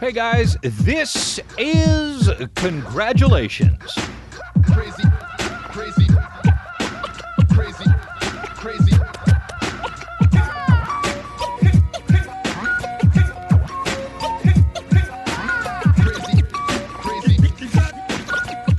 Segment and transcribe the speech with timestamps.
[0.00, 3.98] Hey guys, this is congratulations.
[4.62, 5.02] crazy,
[5.70, 6.06] crazy,
[7.50, 7.84] crazy,
[8.62, 8.94] crazy.
[8.94, 8.94] Crazy,
[12.06, 12.66] crazy,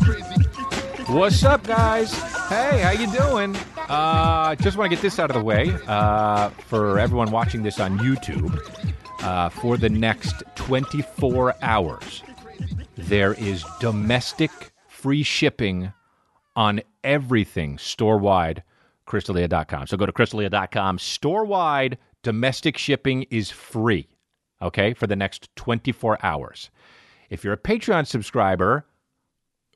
[0.05, 1.03] crazy.
[1.09, 2.13] What's up, guys?
[2.47, 3.57] Hey, how you doing?
[3.89, 7.77] Uh, just want to get this out of the way uh, for everyone watching this
[7.81, 8.57] on YouTube.
[9.21, 12.23] Uh, for the next 24 hours,
[12.95, 14.51] there is domestic
[14.87, 15.91] free shipping
[16.55, 18.63] on everything store wide.
[19.07, 19.87] ChrisDelia.com.
[19.87, 20.99] So go to ChrisDelia.com.
[20.99, 24.07] Store wide domestic shipping is free.
[24.61, 26.69] Okay, for the next 24 hours.
[27.29, 28.85] If you're a Patreon subscriber,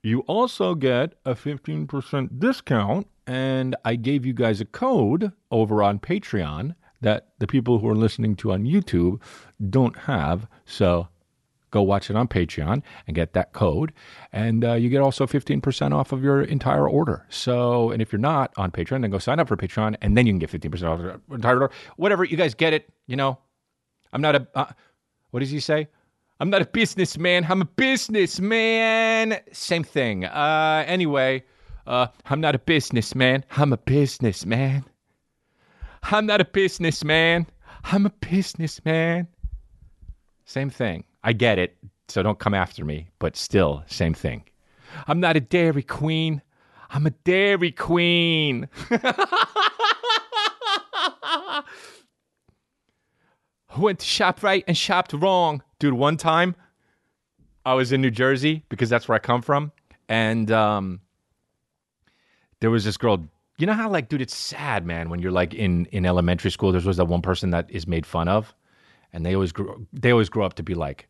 [0.03, 3.07] you also get a 15% discount.
[3.25, 7.95] And I gave you guys a code over on Patreon that the people who are
[7.95, 9.21] listening to on YouTube
[9.69, 10.47] don't have.
[10.65, 11.07] So
[11.71, 13.93] go watch it on Patreon and get that code.
[14.31, 17.25] And uh, you get also 15% off of your entire order.
[17.29, 20.25] So, and if you're not on Patreon, then go sign up for Patreon and then
[20.25, 21.71] you can get 15% off your entire order.
[21.97, 22.89] Whatever, you guys get it.
[23.07, 23.39] You know,
[24.13, 24.65] I'm not a, uh,
[25.31, 25.87] what does he say?
[26.39, 27.45] I'm not a businessman.
[27.49, 29.39] I'm a businessman.
[29.51, 30.25] Same thing.
[30.25, 31.43] Uh, anyway,
[31.87, 33.45] uh, I'm not a businessman.
[33.51, 34.85] I'm a businessman.
[36.03, 37.47] I'm not a businessman.
[37.85, 39.27] I'm a businessman.
[40.45, 41.05] Same thing.
[41.23, 41.77] I get it.
[42.09, 44.43] So don't come after me, but still, same thing.
[45.07, 46.41] I'm not a Dairy Queen.
[46.89, 48.67] I'm a Dairy Queen.
[53.75, 55.63] I went to ShopRite and shopped wrong.
[55.79, 56.55] Dude, one time
[57.65, 59.71] I was in New Jersey because that's where I come from.
[60.07, 61.01] And um,
[62.59, 63.25] there was this girl.
[63.63, 66.73] You know how, like, dude, it's sad, man, when you're like in, in elementary school,
[66.73, 68.53] there's always that one person that is made fun of.
[69.13, 71.07] And they always grow, they always grow up to be like,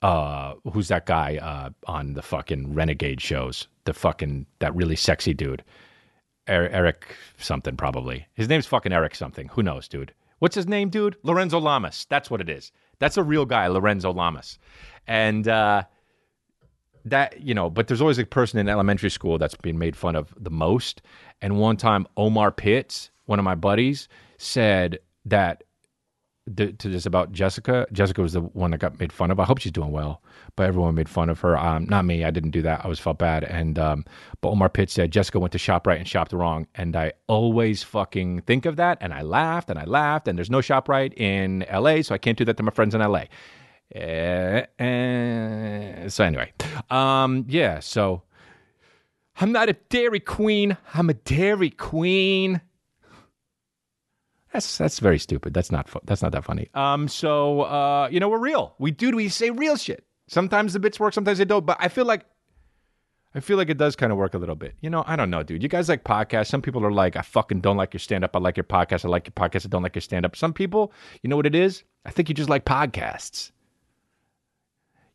[0.00, 3.68] uh, who's that guy uh, on the fucking renegade shows?
[3.84, 5.62] The fucking, that really sexy dude.
[6.48, 8.26] Er- Eric something, probably.
[8.32, 9.48] His name's fucking Eric something.
[9.48, 10.14] Who knows, dude?
[10.38, 11.18] What's his name, dude?
[11.24, 12.06] Lorenzo Lamas.
[12.08, 12.72] That's what it is.
[13.00, 14.58] That's a real guy, Lorenzo Lamas.
[15.06, 15.82] And uh,
[17.04, 20.16] that, you know, but there's always a person in elementary school that's being made fun
[20.16, 21.02] of the most.
[21.40, 25.64] And one time, Omar Pitts, one of my buddies, said that
[26.56, 27.86] th- to this about Jessica.
[27.92, 29.40] Jessica was the one that got made fun of.
[29.40, 30.22] I hope she's doing well,
[30.56, 31.58] but everyone made fun of her.
[31.58, 32.24] Um, not me.
[32.24, 32.84] I didn't do that.
[32.84, 33.44] I was felt bad.
[33.44, 34.04] And um,
[34.40, 38.42] but Omar Pitt said Jessica went to ShopRite and shopped wrong, and I always fucking
[38.42, 40.28] think of that, and I laughed and I laughed.
[40.28, 43.00] And there's no ShopRite in L.A., so I can't do that to my friends in
[43.00, 43.28] L.A.
[43.92, 46.52] Eh, eh, so anyway,
[46.90, 47.80] um, yeah.
[47.80, 48.22] So
[49.40, 50.76] I'm not a Dairy Queen.
[50.94, 52.60] I'm a Dairy Queen.
[54.52, 55.54] That's that's very stupid.
[55.54, 56.68] That's not fu- that's not that funny.
[56.74, 58.74] Um, so uh, you know, we're real.
[58.78, 60.04] We do we say real shit.
[60.28, 61.66] Sometimes the bits work, sometimes they don't.
[61.66, 62.26] But I feel like
[63.34, 64.74] I feel like it does kind of work a little bit.
[64.80, 65.62] You know, I don't know, dude.
[65.62, 66.48] You guys like podcasts.
[66.48, 68.34] Some people are like, I fucking don't like your stand up.
[68.34, 69.04] I like your podcast.
[69.04, 69.66] I like your podcast.
[69.66, 70.34] I don't like your stand up.
[70.34, 71.84] Some people, you know what it is?
[72.04, 73.52] I think you just like podcasts.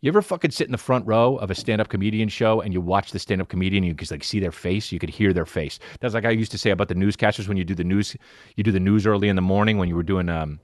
[0.06, 2.80] You ever fucking sit in the front row of a stand-up comedian show and you
[2.80, 5.48] watch the stand-up comedian, and you could like see their face, you could hear their
[5.48, 5.80] face.
[6.00, 8.16] That's like I used to say about the newscasters when you do the news,
[8.56, 10.60] you do the news early in the morning when you were doing um,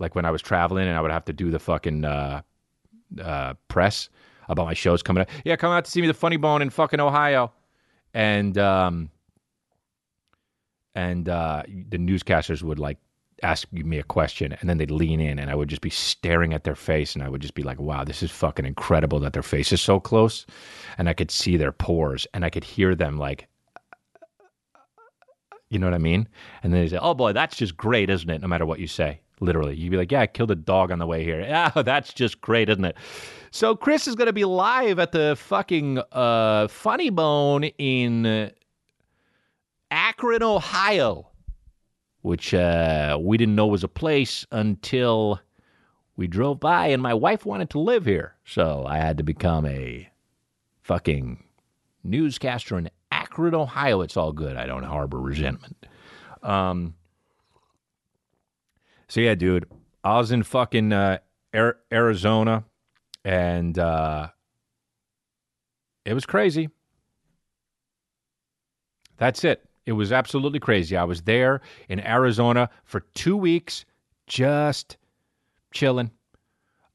[0.00, 2.42] like when I was traveling and I would have to do the fucking uh,
[3.22, 4.08] uh, press
[4.48, 5.28] about my shows coming out.
[5.44, 7.52] Yeah, come out to see me, the Funny Bone in fucking Ohio,
[8.12, 9.08] and um,
[10.96, 12.98] and uh, the newscasters would like
[13.42, 16.52] ask me a question and then they'd lean in and I would just be staring
[16.52, 19.32] at their face and I would just be like, wow, this is fucking incredible that
[19.32, 20.46] their face is so close
[20.98, 23.48] and I could see their pores and I could hear them like,
[25.68, 26.28] you know what I mean?
[26.62, 28.40] And then they say, oh boy, that's just great, isn't it?
[28.40, 29.20] No matter what you say.
[29.42, 32.12] Literally, you'd be like, "Yeah, I killed a dog on the way here." Yeah, that's
[32.12, 32.94] just great, isn't it?
[33.50, 38.52] So Chris is going to be live at the fucking uh, Funny Bone in
[39.90, 41.29] Akron, Ohio
[42.22, 45.40] which uh, we didn't know was a place until
[46.16, 48.34] we drove by and my wife wanted to live here.
[48.44, 50.10] So I had to become a
[50.82, 51.42] fucking
[52.04, 54.02] newscaster in Akron, Ohio.
[54.02, 54.56] It's all good.
[54.56, 55.86] I don't harbor resentment.
[56.42, 56.94] Um,
[59.08, 59.66] so yeah, dude,
[60.04, 61.18] I was in fucking uh,
[61.54, 62.64] Arizona
[63.24, 64.28] and uh,
[66.04, 66.68] it was crazy.
[69.16, 69.69] That's it.
[69.90, 70.96] It was absolutely crazy.
[70.96, 73.84] I was there in Arizona for two weeks,
[74.28, 74.96] just
[75.72, 76.12] chilling.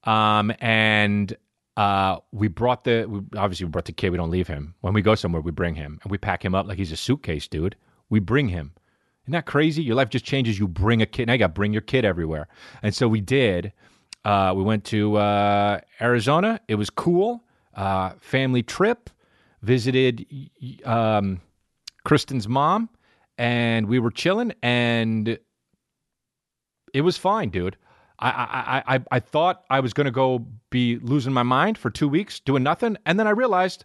[0.05, 1.35] Um, and
[1.75, 4.11] uh, we brought the we, obviously we brought the kid.
[4.11, 5.41] We don't leave him when we go somewhere.
[5.41, 7.75] We bring him and we pack him up like he's a suitcase, dude.
[8.09, 8.71] We bring him.
[9.25, 9.83] Isn't that crazy?
[9.83, 10.57] Your life just changes.
[10.57, 11.27] You bring a kid.
[11.27, 12.47] Now you got bring your kid everywhere.
[12.81, 13.73] And so we did.
[14.23, 16.61] Uh, we went to uh, Arizona.
[16.69, 17.43] It was cool.
[17.73, 19.09] Uh, family trip.
[19.61, 20.25] Visited
[20.85, 21.41] um,
[22.05, 22.89] Kristen's mom,
[23.37, 25.37] and we were chilling, and
[26.93, 27.75] it was fine, dude.
[28.19, 32.07] I I I, I thought I was to go be losing my mind for two
[32.07, 33.83] weeks doing nothing, and then I realized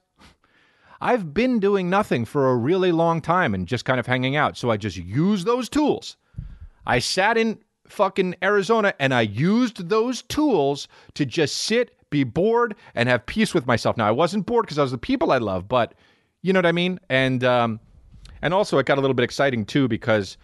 [1.01, 4.57] I've been doing nothing for a really long time and just kind of hanging out.
[4.57, 6.17] So I just used those tools.
[6.87, 12.75] I sat in fucking Arizona and I used those tools to just sit, be bored,
[12.95, 13.97] and have peace with myself.
[13.97, 15.95] Now I wasn't bored because I was the people I love, but
[16.43, 17.01] you know what I mean.
[17.09, 17.81] And um,
[18.43, 20.37] and also it got a little bit exciting too because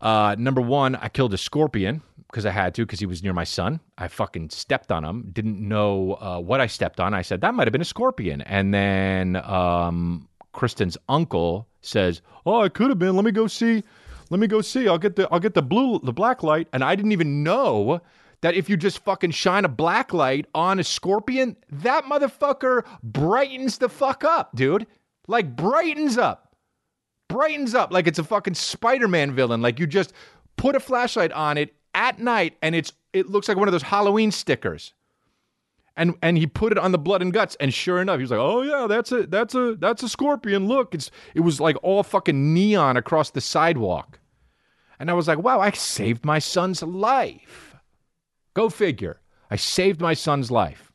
[0.00, 3.32] uh, number one, I killed a scorpion because I had to because he was near
[3.32, 3.80] my son.
[3.98, 5.30] I fucking stepped on him.
[5.32, 7.12] Didn't know uh, what I stepped on.
[7.12, 12.62] I said that might have been a scorpion, and then um, Kristen's uncle says, "Oh,
[12.62, 13.14] it could have been.
[13.14, 13.84] Let me go see.
[14.30, 14.88] Let me go see.
[14.88, 18.00] I'll get the I'll get the blue the black light." And I didn't even know
[18.40, 23.76] that if you just fucking shine a black light on a scorpion, that motherfucker brightens
[23.78, 24.86] the fuck up, dude.
[25.26, 26.49] Like brightens up
[27.30, 29.62] brightens up like it's a fucking Spider-Man villain.
[29.62, 30.12] Like you just
[30.56, 33.82] put a flashlight on it at night and it's it looks like one of those
[33.82, 34.92] Halloween stickers.
[35.96, 38.30] And and he put it on the blood and guts and sure enough he was
[38.30, 40.66] like, "Oh yeah, that's a that's a that's a scorpion.
[40.66, 44.18] Look, it's it was like all fucking neon across the sidewalk."
[44.98, 47.76] And I was like, "Wow, I saved my son's life."
[48.54, 49.20] Go figure.
[49.50, 50.92] I saved my son's life.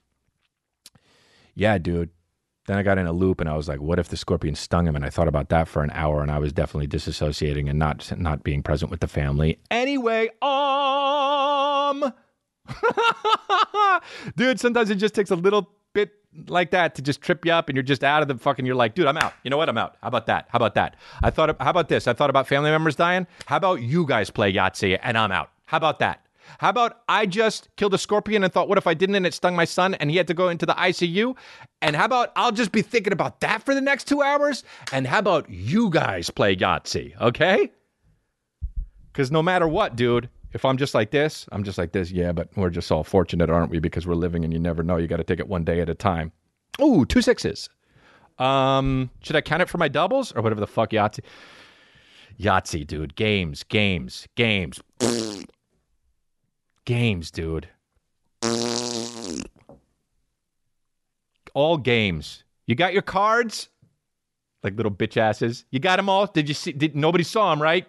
[1.54, 2.10] Yeah, dude.
[2.68, 4.88] Then I got in a loop and I was like, what if the scorpion stung
[4.88, 4.96] him?
[4.96, 8.12] And I thought about that for an hour and I was definitely disassociating and not
[8.18, 9.60] not being present with the family.
[9.70, 12.12] Anyway, um
[14.36, 16.12] Dude, sometimes it just takes a little bit
[16.48, 18.76] like that to just trip you up and you're just out of the fucking you're
[18.76, 19.34] like, dude, I'm out.
[19.44, 19.70] You know what?
[19.70, 19.98] I'm out.
[20.02, 20.48] How about that?
[20.50, 20.96] How about that?
[21.24, 22.08] I thought how about this?
[22.08, 23.28] I thought about family members dying.
[23.46, 25.52] How about you guys play Yahtzee and I'm out?
[25.66, 26.25] How about that?
[26.59, 29.33] How about I just killed a scorpion and thought, what if I didn't and it
[29.33, 31.36] stung my son and he had to go into the ICU?
[31.81, 34.63] And how about I'll just be thinking about that for the next two hours?
[34.92, 37.71] And how about you guys play Yahtzee, okay?
[39.12, 42.12] Because no matter what, dude, if I'm just like this, I'm just like this.
[42.12, 43.80] Yeah, but we're just all fortunate, aren't we?
[43.80, 44.97] Because we're living and you never know.
[44.97, 46.31] You got to take it one day at a time.
[46.81, 47.69] Ooh, two sixes.
[48.39, 51.21] Um, should I count it for my doubles or whatever the fuck Yahtzee?
[52.39, 53.15] Yahtzee, dude.
[53.15, 54.81] Games, games, games.
[56.86, 57.68] Games, dude.
[61.54, 62.44] All games.
[62.68, 63.70] You got your cards?
[64.64, 65.66] Like little bitch asses.
[65.72, 66.26] You got them all?
[66.26, 66.72] Did you see?
[66.72, 67.88] Did, nobody saw them, right?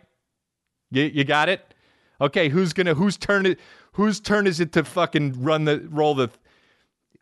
[0.90, 1.74] You, you got it?
[2.20, 3.58] Okay, who's gonna whose turn it
[3.92, 6.30] whose turn is it to fucking run the roll the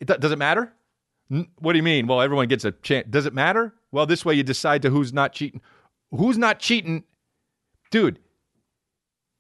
[0.00, 0.73] it, do- does it matter?
[1.59, 2.06] What do you mean?
[2.06, 3.06] Well, everyone gets a chance.
[3.09, 3.75] Does it matter?
[3.91, 5.61] Well, this way you decide to who's not cheating.
[6.11, 7.05] Who's not cheating?
[7.91, 8.19] Dude.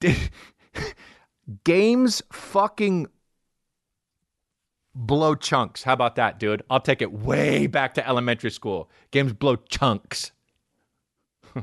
[1.64, 3.08] Games fucking
[4.94, 5.82] blow chunks.
[5.82, 6.62] How about that, dude?
[6.70, 8.90] I'll take it way back to elementary school.
[9.10, 10.32] Games blow chunks.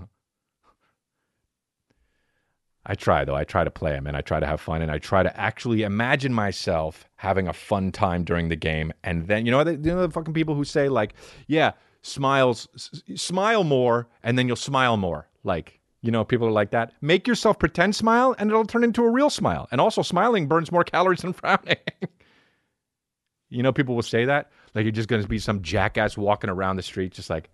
[2.85, 3.35] I try though.
[3.35, 5.39] I try to play them and I try to have fun and I try to
[5.39, 8.91] actually imagine myself having a fun time during the game.
[9.03, 11.13] And then you know the, you know the fucking people who say like,
[11.47, 15.27] yeah, smiles, s- smile more, and then you'll smile more.
[15.43, 16.93] Like you know, people are like that.
[17.01, 19.67] Make yourself pretend smile, and it'll turn into a real smile.
[19.71, 21.77] And also, smiling burns more calories than frowning.
[23.49, 26.49] you know, people will say that like you're just going to be some jackass walking
[26.49, 27.49] around the street, just like.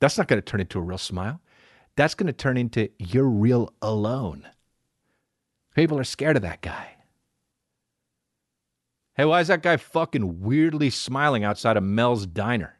[0.00, 1.40] That's not going to turn into a real smile.
[1.96, 4.46] That's going to turn into you're real alone.
[5.74, 6.90] People are scared of that guy.
[9.14, 12.78] Hey, why is that guy fucking weirdly smiling outside of Mel's diner?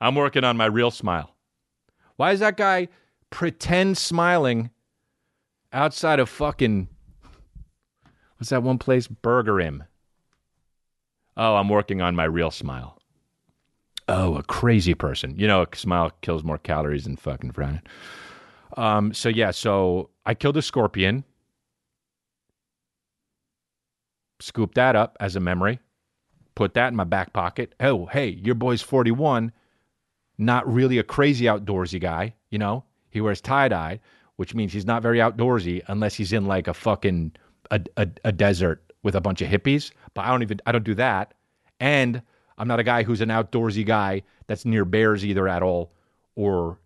[0.00, 1.34] I'm working on my real smile.
[2.16, 2.88] Why is that guy
[3.30, 4.70] pretend smiling
[5.72, 6.88] outside of fucking
[8.36, 9.06] what's that one place?
[9.06, 9.84] Burger Him.
[11.36, 12.98] Oh, I'm working on my real smile.
[14.06, 15.38] Oh, a crazy person.
[15.38, 17.82] You know, a smile kills more calories than fucking frowning.
[18.76, 21.24] Um, so yeah, so I killed a scorpion.
[24.40, 25.80] Scoop that up as a memory.
[26.54, 27.74] Put that in my back pocket.
[27.80, 29.52] Oh, hey, your boy's 41.
[30.38, 32.84] Not really a crazy outdoorsy guy, you know?
[33.10, 34.00] He wears tie dye,
[34.36, 37.32] which means he's not very outdoorsy unless he's in like a fucking
[37.70, 39.92] a, a, a desert with a bunch of hippies.
[40.14, 41.34] But I don't even I don't do that.
[41.78, 42.22] And
[42.58, 45.92] I'm not a guy who's an outdoorsy guy that's near bears either at all
[46.34, 46.78] or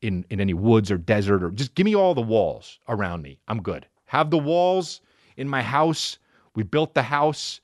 [0.00, 3.38] in in any woods or desert or just give me all the walls around me.
[3.48, 3.86] I'm good.
[4.06, 5.00] Have the walls
[5.36, 6.18] in my house.
[6.54, 7.60] We built the house.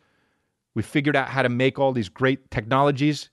[0.75, 3.31] We figured out how to make all these great technologies.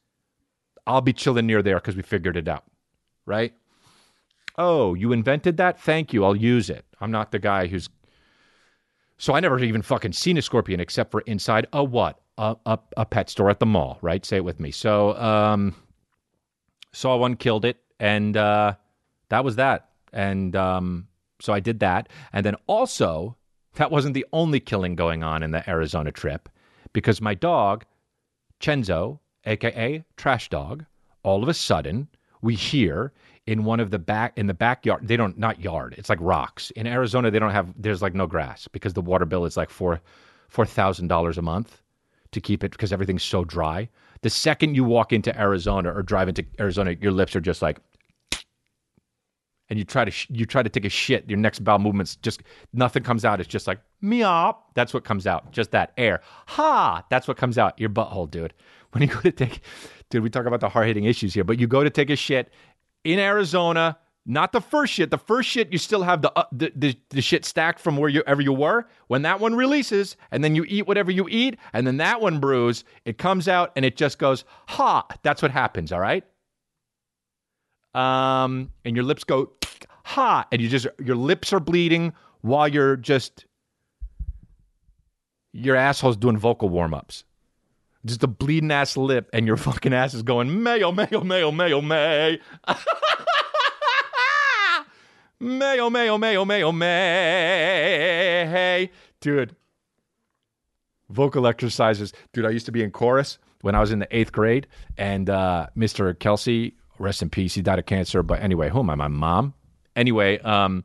[0.87, 2.63] I'll be chilling near there because we figured it out.
[3.25, 3.53] Right?
[4.57, 5.79] Oh, you invented that?
[5.79, 6.23] Thank you.
[6.23, 6.85] I'll use it.
[7.01, 7.89] I'm not the guy who's.
[9.17, 12.19] So I never even fucking seen a scorpion except for inside a what?
[12.37, 14.25] A, a, a pet store at the mall, right?
[14.25, 14.69] Say it with me.
[14.71, 15.73] So, um,
[16.91, 18.73] saw one, killed it, and uh,
[19.29, 19.89] that was that.
[20.11, 21.07] And um,
[21.39, 22.09] so I did that.
[22.33, 23.37] And then also,
[23.75, 26.49] that wasn't the only killing going on in the Arizona trip
[26.93, 27.85] because my dog,
[28.59, 30.85] Chenzo, aka Trash Dog,
[31.23, 32.07] all of a sudden
[32.41, 33.11] we hear
[33.47, 36.71] in one of the back in the backyard they don't not yard it's like rocks.
[36.71, 39.69] In arizona they don't have there's like no grass because the water bill is like
[39.69, 40.01] four
[40.49, 41.81] four thousand dollars a month
[42.31, 43.87] to keep it because everything's so dry.
[44.21, 47.79] The second you walk into arizona or drive into arizona your lips are just like
[49.69, 52.15] and you try to sh- you try to take a shit your next bowel movements
[52.17, 52.41] just
[52.73, 56.21] nothing comes out it's just like meow that's what comes out just that air.
[56.47, 58.53] Ha that's what comes out your butthole dude
[58.95, 59.59] when you go to take
[60.09, 62.51] dude we talk about the hard-hitting issues here but you go to take a shit
[63.03, 65.11] in arizona not the first shit.
[65.11, 68.41] The first shit you still have the uh, the, the, the shit stacked from wherever
[68.41, 68.87] you were.
[69.07, 72.39] When that one releases and then you eat whatever you eat and then that one
[72.39, 76.23] brews it comes out and it just goes ha that's what happens all right?
[77.93, 79.51] Um, and your lips go
[80.03, 83.45] ha, and you just your lips are bleeding while you're just
[85.53, 87.23] your asshole's doing vocal warm ups.
[88.05, 91.81] Just a bleeding ass lip, and your fucking ass is going mayo, mayo, mayo, mayo,
[91.81, 92.39] may.
[95.39, 97.71] mayo, mayo, mayo, mayo, may.
[99.21, 99.55] Dude,
[101.09, 102.13] vocal exercises.
[102.31, 105.29] Dude, I used to be in chorus when I was in the eighth grade, and
[105.29, 106.17] uh, Mr.
[106.19, 108.21] Kelsey, rest in peace, he died of cancer.
[108.21, 108.95] But anyway, who am I?
[108.95, 109.55] My mom.
[109.95, 110.83] Anyway, um,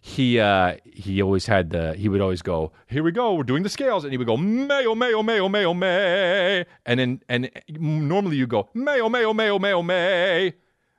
[0.00, 3.62] he uh, he always had the he would always go here we go we're doing
[3.62, 4.04] the scales.
[4.04, 8.68] And he would go mayo mayo mayo mayo may and then and normally you go
[8.74, 10.54] mayo mayo mayo mayo may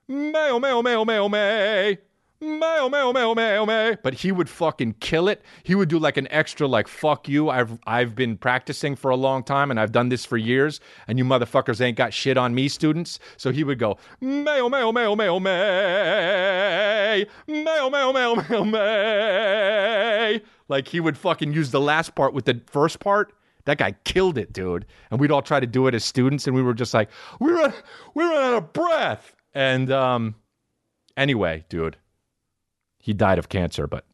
[0.07, 1.97] mayo mayo mayo mayo may
[2.41, 6.17] mayo mayo mayo mayo may but he would fucking kill it he would do like
[6.17, 9.91] an extra like fuck you I've I've been practicing for a long time and I've
[9.91, 13.63] done this for years and you motherfuckers ain't got shit on me students so he
[13.63, 21.19] would go mayo mayo mayo mayo may mayo mayo mayo mayo may like he would
[21.19, 23.33] fucking use the last part with the first part
[23.65, 24.87] that guy killed it, dude.
[25.11, 27.51] And we'd all try to do it as students, and we were just like, we
[27.51, 27.71] run,
[28.15, 29.35] we run out of breath.
[29.53, 30.33] And um,
[31.15, 31.95] anyway, dude,
[33.01, 34.05] he died of cancer, but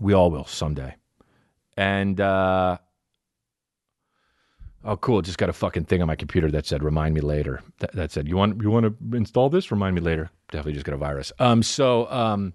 [0.00, 0.94] we all will someday.
[1.76, 2.78] And uh,
[4.84, 5.22] oh, cool!
[5.22, 8.12] Just got a fucking thing on my computer that said "remind me later." That, that
[8.12, 9.70] said, "You want you want to install this?
[9.70, 11.32] Remind me later." Definitely just got a virus.
[11.38, 12.54] Um, so um,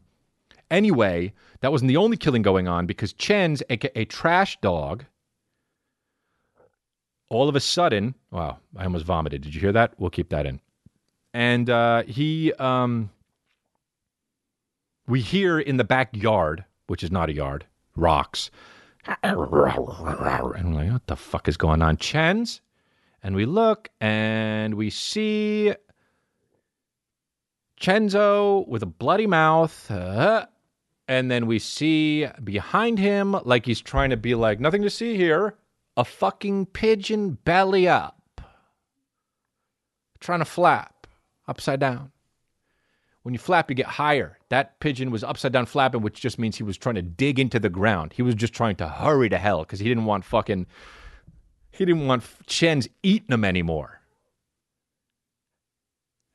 [0.70, 5.06] anyway, that wasn't the only killing going on because Chen's aka Trash Dog.
[7.30, 8.58] All of a sudden, wow!
[8.76, 9.42] I almost vomited.
[9.42, 9.94] Did you hear that?
[9.98, 10.60] We'll keep that in.
[11.34, 13.10] And uh, he, um,
[15.08, 17.66] we hear in the backyard, which is not a yard,
[17.96, 18.52] rocks.
[20.58, 21.98] And I'm like, what the fuck is going on?
[21.98, 22.62] Chen's?
[23.24, 25.74] And we look and we see
[27.80, 29.90] Chenzo with a bloody mouth.
[29.90, 30.46] uh,
[31.08, 35.18] and then we see behind him, like he's trying to be like, nothing to see
[35.18, 35.56] here,
[35.98, 38.42] a fucking pigeon belly up,
[40.22, 41.08] trying to flap
[41.48, 42.11] upside down.
[43.24, 44.40] When you flap, you get higher.
[44.50, 47.60] That pigeon was upside down flapping, which just means he was trying to dig into
[47.60, 48.14] the ground.
[48.14, 50.66] He was just trying to hurry to hell because he didn't want fucking,
[51.72, 54.02] he didn't want Chen's eating him anymore.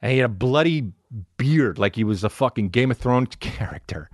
[0.01, 0.93] And he had a bloody
[1.37, 4.09] beard like he was a fucking Game of Thrones character.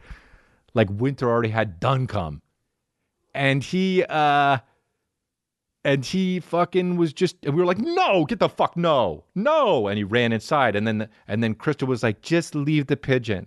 [0.73, 2.41] Like winter already had done come.
[3.35, 4.59] And he uh
[5.85, 9.89] and he fucking was just and we were like, no, get the fuck no, no.
[9.89, 13.47] And he ran inside and then and then Krista was like, just leave the pigeon.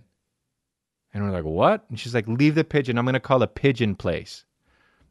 [1.14, 1.84] And we're like, what?
[1.88, 2.98] And she's like, leave the pigeon.
[2.98, 4.44] I'm gonna call a pigeon place.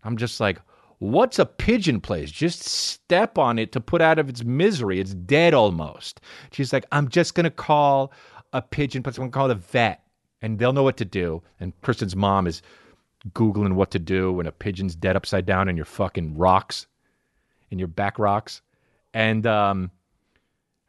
[0.03, 0.61] I'm just like,
[0.99, 2.29] what's a pigeon place?
[2.31, 4.99] Just step on it to put out of its misery.
[4.99, 6.21] It's dead almost.
[6.51, 8.13] She's like, I'm just gonna call
[8.53, 9.17] a pigeon place.
[9.17, 10.03] I'm gonna call it a vet,
[10.41, 11.41] and they'll know what to do.
[11.59, 12.61] And Kristen's mom is
[13.31, 16.85] googling what to do when a pigeon's dead upside down in your fucking rocks,
[17.71, 18.61] in your back rocks,
[19.13, 19.91] and um,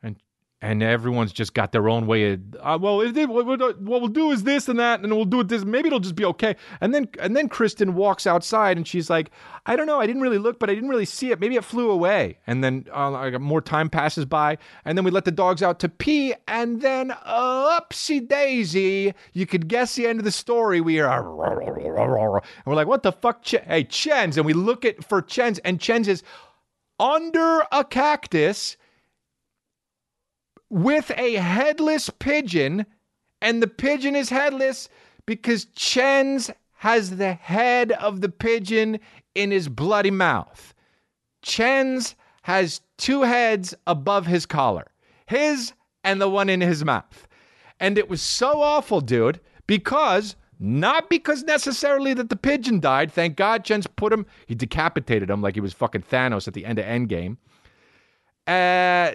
[0.03, 0.17] and
[0.63, 3.47] and everyone's just got their own way of uh, well if they, what,
[3.81, 6.25] we'll do is this and that and we'll do it this maybe it'll just be
[6.25, 6.57] okay.
[6.81, 9.31] And then and then kristen walks outside and she's like
[9.67, 11.41] i don't know i didn't really look but i didn't really see it.
[11.41, 12.39] Maybe it flew away.
[12.47, 15.91] And then uh, more time passes by and then we let the dogs out to
[15.91, 21.21] pee and then upsy daisy you could guess the end of the story we are
[21.27, 25.59] and we're like what the fuck Ch- hey chens and we look at for chens
[25.61, 26.23] and chens is
[26.99, 28.77] under a cactus
[30.71, 32.87] with a headless pigeon
[33.41, 34.89] And the pigeon is headless
[35.27, 38.99] because Chen's has the head of the pigeon
[39.35, 40.75] in his bloody mouth.
[41.43, 44.87] Chen's has two heads above his collar
[45.27, 45.73] his
[46.05, 47.27] and the one in his mouth.
[47.81, 53.13] And it was so awful, dude, because not because necessarily that the pigeon died.
[53.13, 56.65] Thank God Chen's put him, he decapitated him like he was fucking Thanos at the
[56.65, 57.37] end of Endgame.
[58.47, 59.13] Uh,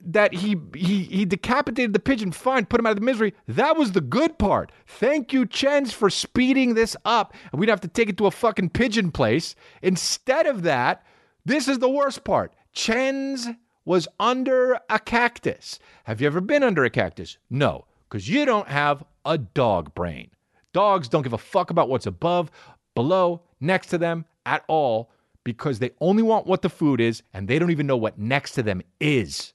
[0.00, 3.34] that he he he decapitated the pigeon, fine, put him out of the misery.
[3.46, 4.70] That was the good part.
[4.86, 7.34] Thank you, Chens, for speeding this up.
[7.52, 9.54] We'd have to take it to a fucking pigeon place.
[9.82, 11.04] Instead of that,
[11.44, 12.52] this is the worst part.
[12.72, 13.48] Chens
[13.84, 15.78] was under a cactus.
[16.04, 17.38] Have you ever been under a cactus?
[17.50, 20.30] No, because you don't have a dog brain.
[20.78, 22.52] Dogs don't give a fuck about what's above,
[22.94, 25.10] below, next to them at all
[25.42, 28.52] because they only want what the food is and they don't even know what next
[28.52, 29.54] to them is.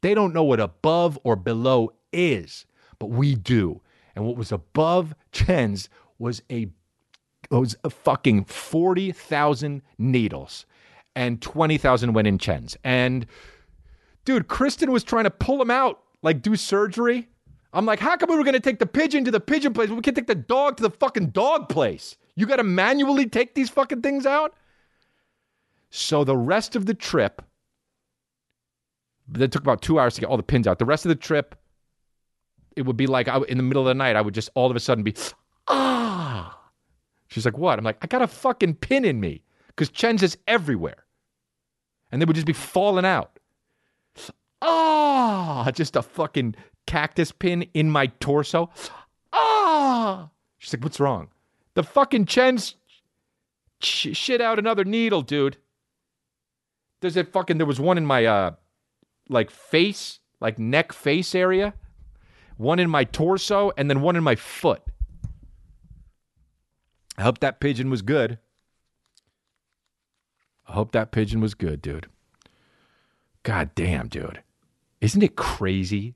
[0.00, 2.64] They don't know what above or below is,
[2.98, 3.82] but we do.
[4.16, 6.70] And what was above Chen's was a
[7.50, 10.64] was a fucking 40,000 needles
[11.14, 12.78] and 20,000 went in Chen's.
[12.82, 13.26] And
[14.24, 17.28] dude, Kristen was trying to pull him out, like do surgery.
[17.72, 19.88] I'm like, how come we were going to take the pigeon to the pigeon place?
[19.88, 22.16] We can't take the dog to the fucking dog place.
[22.36, 24.54] You got to manually take these fucking things out?
[25.90, 27.42] So the rest of the trip,
[29.28, 30.78] that took about two hours to get all the pins out.
[30.78, 31.54] The rest of the trip,
[32.76, 34.70] it would be like I, in the middle of the night, I would just all
[34.70, 35.14] of a sudden be,
[35.68, 36.58] ah.
[37.28, 37.78] She's like, what?
[37.78, 41.04] I'm like, I got a fucking pin in me because Chen's is everywhere.
[42.10, 43.38] And they would just be falling out.
[44.64, 46.54] Ah, just a fucking
[46.86, 48.70] cactus pin in my torso.
[49.32, 50.30] Ah.
[50.58, 51.28] She's like, what's wrong?
[51.74, 52.76] The fucking Chen's
[53.82, 55.56] sh- shit out another needle, dude.
[57.00, 58.52] There's a fucking, there was one in my, uh,
[59.28, 61.74] like face, like neck face area,
[62.56, 64.82] one in my torso, and then one in my foot.
[67.18, 68.38] I hope that pigeon was good.
[70.68, 72.06] I hope that pigeon was good, dude.
[73.42, 74.42] God damn, dude.
[75.02, 76.14] Isn't it crazy?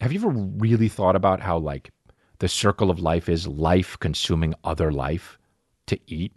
[0.00, 1.90] Have you ever really thought about how, like,
[2.38, 5.38] the circle of life is life consuming other life
[5.88, 6.32] to eat?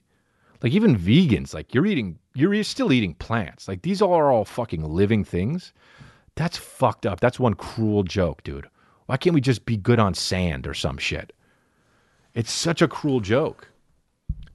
[0.62, 3.70] Like, even vegans, like, you're eating, you're still eating plants.
[3.70, 5.72] Like, these are all fucking living things.
[6.36, 7.22] That's fucked up.
[7.22, 8.68] That's one cruel joke, dude.
[9.06, 11.32] Why can't we just be good on sand or some shit?
[12.34, 13.70] It's such a cruel joke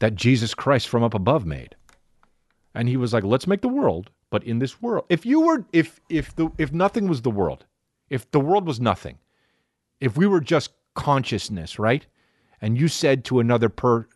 [0.01, 1.77] that Jesus Christ from up above made.
[2.75, 5.65] And he was like, "Let's make the world, but in this world, if you were
[5.73, 7.65] if if the if nothing was the world,
[8.11, 9.19] if the world was nothing,
[10.01, 12.07] if we were just consciousness, right?
[12.61, 14.07] And you said to another per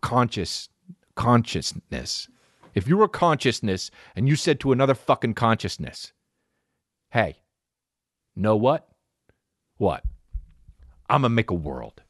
[0.00, 0.68] conscious
[1.14, 2.28] consciousness,
[2.74, 6.12] if you were consciousness and you said to another fucking consciousness,
[7.10, 7.36] hey,
[8.34, 8.88] know what?
[9.76, 10.02] What?
[11.08, 12.02] I'm gonna make a world.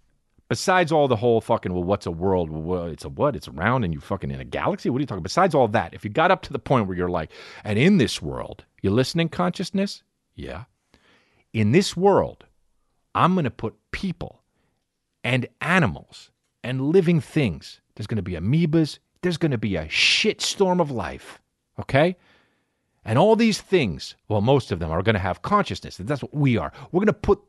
[0.50, 2.50] Besides all the whole fucking, well, what's a world?
[2.50, 3.36] Well, it's a what?
[3.36, 4.90] It's around and you fucking in a galaxy?
[4.90, 5.22] What are you talking?
[5.22, 7.30] Besides all that, if you got up to the point where you're like,
[7.62, 10.02] and in this world, you're listening consciousness?
[10.34, 10.64] Yeah.
[11.52, 12.46] In this world,
[13.14, 14.42] I'm gonna put people
[15.22, 16.32] and animals
[16.64, 17.80] and living things.
[17.94, 21.40] There's gonna be amoebas, there's gonna be a shit storm of life.
[21.78, 22.16] Okay?
[23.04, 25.96] And all these things, well, most of them are going to have consciousness.
[25.96, 26.70] That's what we are.
[26.92, 27.40] We're going to put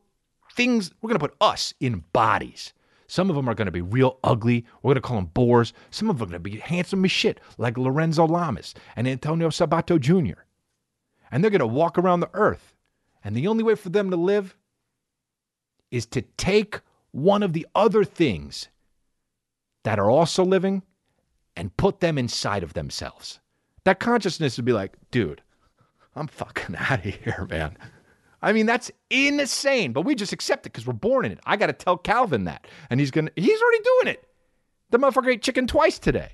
[0.54, 2.72] things, we're going to put us in bodies.
[3.12, 4.64] Some of them are going to be real ugly.
[4.80, 5.74] We're going to call them boars.
[5.90, 9.50] Some of them are going to be handsome as shit, like Lorenzo Lamas and Antonio
[9.50, 10.40] Sabato Jr.
[11.30, 12.74] And they're going to walk around the earth.
[13.22, 14.56] And the only way for them to live
[15.90, 18.68] is to take one of the other things
[19.82, 20.82] that are also living
[21.54, 23.40] and put them inside of themselves.
[23.84, 25.42] That consciousness would be like, dude,
[26.16, 27.76] I'm fucking out of here, man.
[28.42, 31.38] I mean, that's insane, but we just accept it because we're born in it.
[31.46, 32.66] I got to tell Calvin that.
[32.90, 34.28] And he's going to, he's already doing it.
[34.90, 36.32] The motherfucker ate chicken twice today.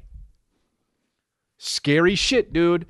[1.59, 2.87] Scary shit, dude.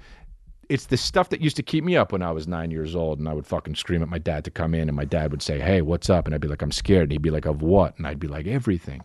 [0.69, 3.19] It's the stuff that used to keep me up when I was nine years old,
[3.19, 5.43] and I would fucking scream at my dad to come in, and my dad would
[5.43, 6.27] say, Hey, what's up?
[6.27, 7.05] And I'd be like, I'm scared.
[7.05, 7.97] And he'd be like, Of what?
[7.97, 9.03] And I'd be like, Everything.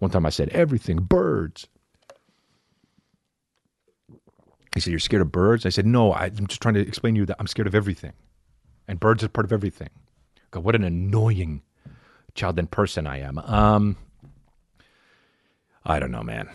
[0.00, 1.68] One time I said, Everything, birds.
[4.74, 5.64] He said, You're scared of birds?
[5.64, 8.12] I said, No, I'm just trying to explain to you that I'm scared of everything.
[8.88, 9.90] And birds are part of everything.
[10.50, 11.62] God, what an annoying
[12.34, 13.38] child and person I am.
[13.38, 13.96] Um,
[15.84, 16.48] I don't know, man.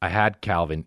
[0.00, 0.86] I had Calvin.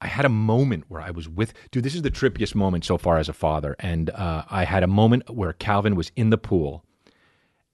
[0.00, 2.96] I had a moment where I was with, dude, this is the trippiest moment so
[2.98, 3.74] far as a father.
[3.80, 6.84] And uh, I had a moment where Calvin was in the pool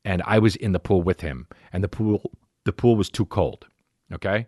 [0.06, 1.46] and I was in the pool with him.
[1.70, 2.32] And the pool,
[2.64, 3.66] the pool was too cold.
[4.10, 4.46] Okay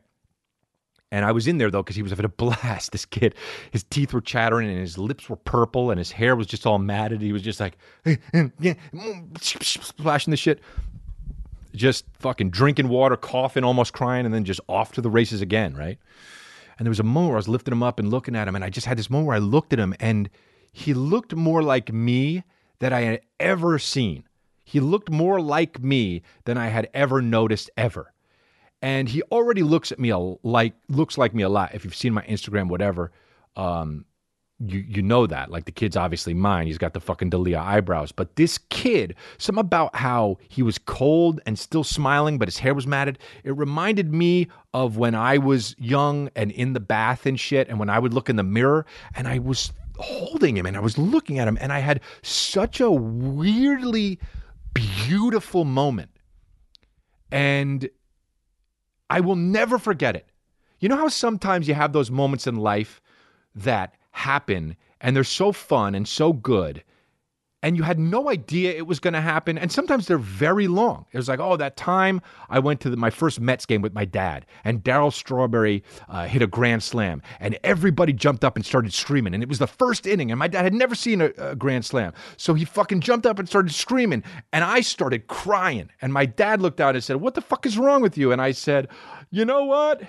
[1.12, 2.92] And I was in there though because he was having a blast.
[2.92, 3.34] This kid,
[3.70, 6.78] his teeth were chattering and his lips were purple and his hair was just all
[6.78, 7.20] matted.
[7.20, 8.48] He was just like, eh, eh,
[8.92, 10.60] mm, splashing the shit,
[11.74, 15.74] just fucking drinking water, coughing, almost crying, and then just off to the races again,
[15.74, 15.98] right?
[16.78, 18.54] And there was a moment where I was lifting him up and looking at him,
[18.54, 20.28] and I just had this moment where I looked at him and
[20.72, 22.42] he looked more like me
[22.80, 24.24] than I had ever seen.
[24.64, 28.12] He looked more like me than I had ever noticed ever
[28.82, 31.74] and he already looks at me a, like looks like me a lot.
[31.74, 33.12] If you've seen my Instagram, whatever,
[33.56, 34.04] um,
[34.58, 35.50] you you know that.
[35.50, 36.66] Like the kid's obviously mine.
[36.66, 38.12] He's got the fucking D'Elia eyebrows.
[38.12, 42.74] But this kid, some about how he was cold and still smiling, but his hair
[42.74, 43.18] was matted.
[43.44, 47.78] It reminded me of when I was young and in the bath and shit, and
[47.78, 50.98] when I would look in the mirror and I was holding him and I was
[50.98, 54.18] looking at him, and I had such a weirdly
[54.74, 56.10] beautiful moment.
[57.32, 57.88] And
[59.08, 60.26] I will never forget it.
[60.78, 63.00] You know how sometimes you have those moments in life
[63.54, 66.82] that happen and they're so fun and so good
[67.66, 71.05] and you had no idea it was going to happen and sometimes they're very long.
[71.11, 73.92] It was like oh that time i went to the, my first mets game with
[73.92, 78.64] my dad and darryl strawberry uh, hit a grand slam and everybody jumped up and
[78.64, 81.31] started screaming and it was the first inning and my dad had never seen a,
[81.38, 82.12] a grand slam.
[82.37, 86.62] So he fucking jumped up and started screaming and i started crying and my dad
[86.62, 88.31] looked out and said what the fuck is wrong with you?
[88.31, 88.87] And i said
[89.33, 90.02] you know what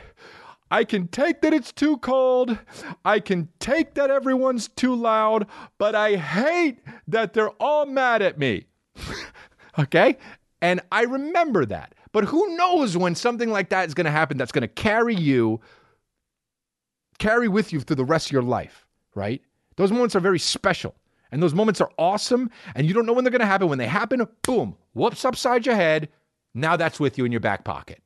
[0.69, 2.58] I can take that it's too cold.
[3.06, 8.38] I can take that everyone's too loud, but I hate that they're all mad at
[8.38, 8.65] me.
[9.80, 10.17] okay?
[10.62, 11.95] And I remember that.
[12.12, 15.15] But who knows when something like that is going to happen that's going to carry
[15.15, 15.62] you,
[17.19, 19.41] carry with you through the rest of your life, right?
[19.75, 20.95] Those moments are very special.
[21.32, 22.49] And those moments are awesome.
[22.75, 23.67] And you don't know when they're going to happen.
[23.67, 26.10] When they happen, boom, whoops upside your head.
[26.53, 28.01] Now that's with you in your back pocket.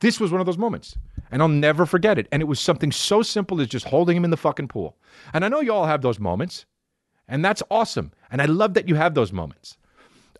[0.00, 0.96] This was one of those moments
[1.30, 2.26] and I'll never forget it.
[2.32, 4.96] And it was something so simple as just holding him in the fucking pool.
[5.32, 6.66] And I know you all have those moments,
[7.28, 8.12] and that's awesome.
[8.30, 9.76] And I love that you have those moments.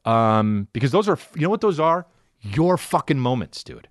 [0.04, 2.06] Um, because those are, you know what those are?
[2.40, 3.88] Your fucking moments, dude.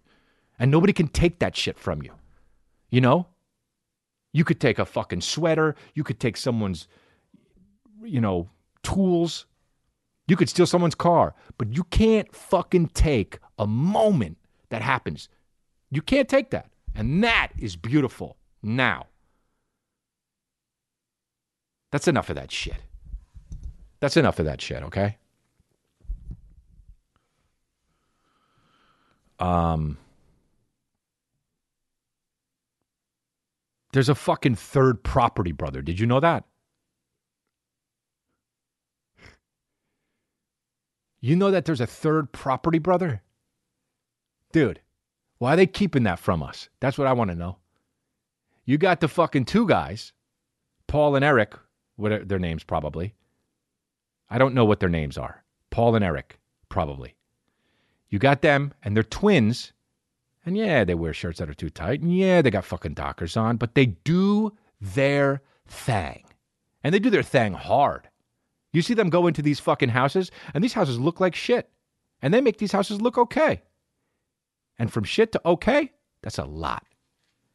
[0.58, 2.12] And nobody can take that shit from you.
[2.90, 3.28] You know?
[4.32, 6.88] You could take a fucking sweater, you could take someone's,
[8.04, 8.50] you know,
[8.84, 9.46] tools,
[10.28, 14.38] you could steal someone's car, but you can't fucking take a moment
[14.70, 15.30] that happens.
[15.90, 16.70] You can't take that.
[17.00, 19.08] And that is beautiful now.
[21.92, 22.76] That's enough of that shit.
[24.02, 25.18] That's enough of that shit, okay?
[29.40, 29.98] Um
[33.94, 35.82] There's a fucking third property brother.
[35.82, 36.44] Did you know that?
[41.22, 43.24] You know that there's a third property brother?
[44.52, 44.82] Dude,
[45.40, 46.70] why are they keeping that from us?
[46.80, 47.58] That's what I want to know.
[48.66, 50.14] You got the fucking two guys,
[50.88, 51.56] Paul and Eric,
[51.96, 53.16] what are their names probably.
[54.30, 55.44] I don't know what their names are.
[55.72, 57.16] Paul and Eric, probably.
[58.10, 59.72] You got them, and they're twins.
[60.46, 62.02] And yeah, they wear shirts that are too tight.
[62.02, 66.26] And yeah, they got fucking Dockers on, but they do their thing.
[66.84, 68.10] And they do their thing hard.
[68.72, 71.70] You see them go into these fucking houses, and these houses look like shit.
[72.22, 73.62] And they make these houses look okay.
[74.80, 76.84] And from shit to okay, that's a lot.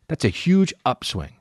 [0.08, 1.36] That's a huge upswing.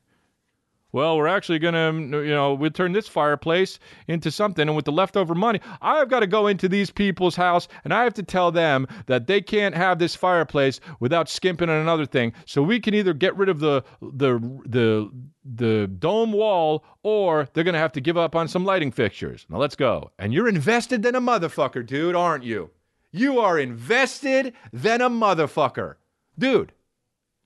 [0.93, 4.67] Well, we're actually going to, you know, we turn this fireplace into something.
[4.67, 8.03] And with the leftover money, I've got to go into these people's house and I
[8.03, 12.31] have to tell them that they can't have this fireplace without skimping on another thing.
[12.45, 15.11] So we can either get rid of the, the, the,
[15.43, 19.47] the dome wall or they're going to have to give up on some lighting fixtures.
[19.49, 20.11] Now let's go.
[20.19, 22.69] And you're invested than a motherfucker, dude, aren't you?
[23.13, 25.95] You are invested than a motherfucker.
[26.37, 26.73] Dude,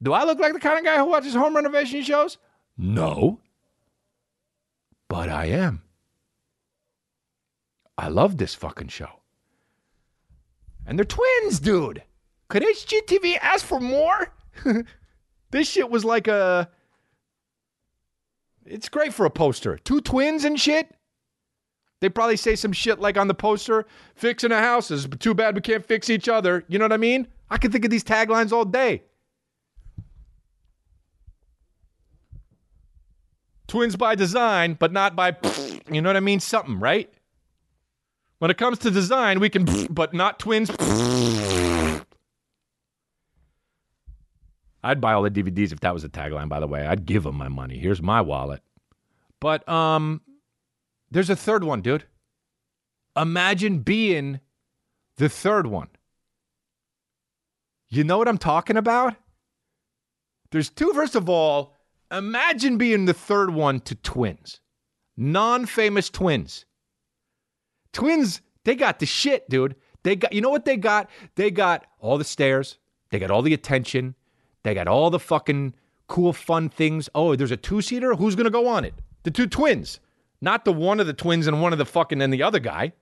[0.01, 2.37] do I look like the kind of guy who watches home renovation shows?
[2.77, 3.41] No.
[5.09, 5.81] But I am.
[7.97, 9.09] I love this fucking show.
[10.85, 12.03] And they're twins, dude.
[12.47, 14.31] Could HGTV ask for more?
[15.51, 16.69] this shit was like a.
[18.65, 19.77] It's great for a poster.
[19.77, 20.93] Two twins and shit.
[21.99, 25.55] They probably say some shit like on the poster, fixing a house is too bad
[25.55, 26.63] we can't fix each other.
[26.67, 27.27] You know what I mean?
[27.49, 29.03] I can think of these taglines all day.
[33.67, 35.35] Twins by design, but not by,
[35.91, 36.39] you know what I mean?
[36.39, 37.11] Something, right?
[38.39, 40.69] When it comes to design, we can, but not twins.
[44.83, 46.85] I'd buy all the DVDs if that was a tagline, by the way.
[46.85, 47.77] I'd give them my money.
[47.77, 48.61] Here's my wallet.
[49.39, 50.21] But um,
[51.11, 52.05] there's a third one, dude.
[53.15, 54.39] Imagine being
[55.17, 55.89] the third one.
[57.89, 59.15] You know what I'm talking about?
[60.51, 60.93] There's two.
[60.93, 61.75] First of all,
[62.11, 64.59] imagine being the third one to twins,
[65.15, 66.65] non famous twins.
[67.93, 69.75] Twins, they got the shit, dude.
[70.03, 71.09] They got, you know what they got?
[71.35, 72.77] They got all the stairs,
[73.09, 74.15] they got all the attention,
[74.63, 75.73] they got all the fucking
[76.07, 77.09] cool, fun things.
[77.15, 78.15] Oh, there's a two seater?
[78.15, 78.93] Who's gonna go on it?
[79.23, 79.99] The two twins,
[80.41, 82.93] not the one of the twins and one of the fucking and the other guy.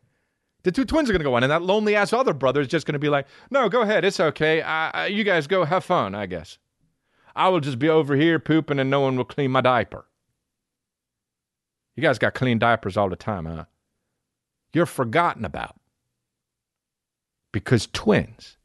[0.63, 2.67] The two twins are going to go on, and that lonely ass other brother is
[2.67, 4.57] just going to be like, "No, go ahead, it's okay.
[5.11, 6.57] You guys go have fun, I guess.
[7.35, 10.05] I will just be over here pooping, and no one will clean my diaper.
[11.95, 13.65] You guys got clean diapers all the time, huh?
[14.73, 15.75] You're forgotten about
[17.51, 18.57] because twins.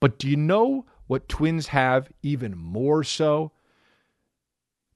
[0.00, 3.52] But do you know what twins have even more so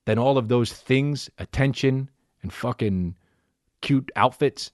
[0.07, 2.11] than all of those things, attention
[2.43, 3.17] and fucking
[3.81, 4.71] cute outfits?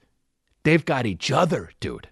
[0.63, 2.09] They've got each other, dude.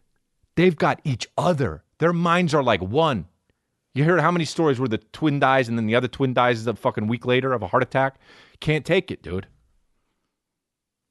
[0.57, 1.85] They've got each other.
[1.99, 3.27] Their minds are like one.
[3.95, 6.67] You hear how many stories where the twin dies and then the other twin dies
[6.67, 8.17] a fucking week later of a heart attack?
[8.61, 9.47] Can't take it, dude.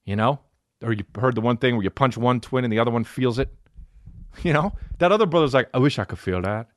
[0.05, 0.39] You know?
[0.81, 3.03] Or you heard the one thing where you punch one twin and the other one
[3.03, 3.53] feels it?
[4.43, 4.73] You know?
[4.99, 6.67] That other brother's like, I wish I could feel that.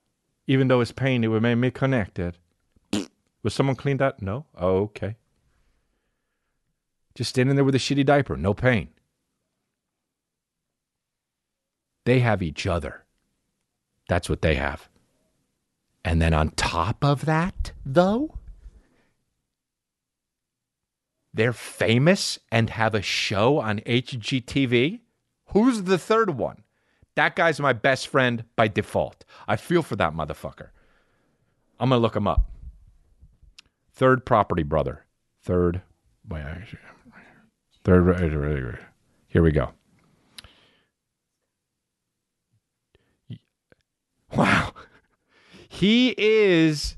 [0.46, 2.38] Even though it's pain, it would make me connected.
[3.42, 4.20] Was someone clean that?
[4.22, 4.46] No?
[4.60, 5.16] Okay.
[7.14, 8.88] Just standing there with a shitty diaper, no pain.
[12.04, 13.04] They have each other.
[14.08, 14.88] That's what they have.
[16.04, 18.38] And then on top of that, though,
[21.32, 25.00] they're famous and have a show on HGTV.
[25.52, 26.64] Who's the third one?
[27.16, 29.24] That guy's my best friend by default.
[29.46, 30.68] I feel for that motherfucker.
[31.78, 32.50] I'm going to look him up.
[33.92, 35.04] Third property brother.
[35.42, 35.82] Third.
[36.28, 36.80] Wait, actually,
[37.84, 38.78] third.
[39.28, 39.72] Here we go.
[44.36, 44.74] Wow.
[45.68, 46.96] He is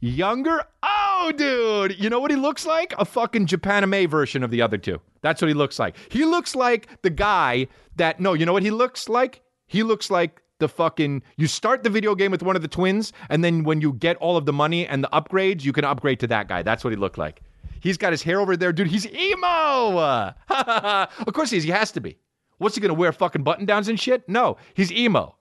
[0.00, 0.62] younger.
[0.82, 1.98] Oh, dude.
[1.98, 2.94] You know what he looks like?
[2.98, 5.00] A fucking Japanime version of the other two.
[5.22, 5.96] That's what he looks like.
[6.08, 7.66] He looks like the guy
[7.96, 9.42] that, no, you know what he looks like?
[9.66, 11.22] He looks like the fucking.
[11.36, 14.16] You start the video game with one of the twins, and then when you get
[14.18, 16.62] all of the money and the upgrades, you can upgrade to that guy.
[16.62, 17.42] That's what he looked like.
[17.80, 18.88] He's got his hair over there, dude.
[18.88, 20.32] He's emo.
[20.48, 21.64] of course he is.
[21.64, 22.18] He has to be.
[22.58, 23.10] What's he gonna wear?
[23.12, 24.28] Fucking button downs and shit?
[24.28, 25.36] No, he's emo.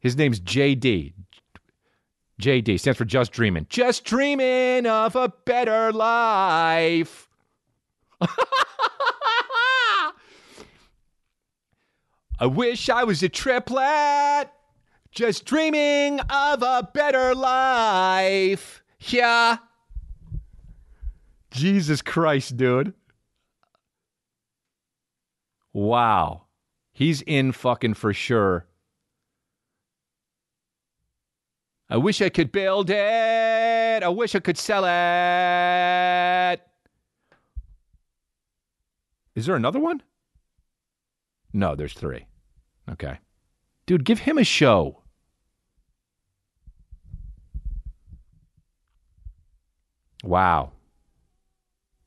[0.00, 1.14] His name's JD.
[2.40, 3.66] JD stands for Just Dreaming.
[3.68, 7.28] Just dreaming of a better life.
[12.40, 14.50] I wish I was a triplet.
[15.10, 18.84] Just dreaming of a better life.
[19.00, 19.56] Yeah.
[21.58, 22.92] Jesus Christ, dude.
[25.72, 26.42] Wow.
[26.92, 28.66] He's in fucking for sure.
[31.90, 34.02] I wish I could build it.
[34.02, 36.60] I wish I could sell it.
[39.34, 40.02] Is there another one?
[41.52, 42.26] No, there's three.
[42.90, 43.18] Okay.
[43.86, 45.02] Dude, give him a show.
[50.22, 50.72] Wow.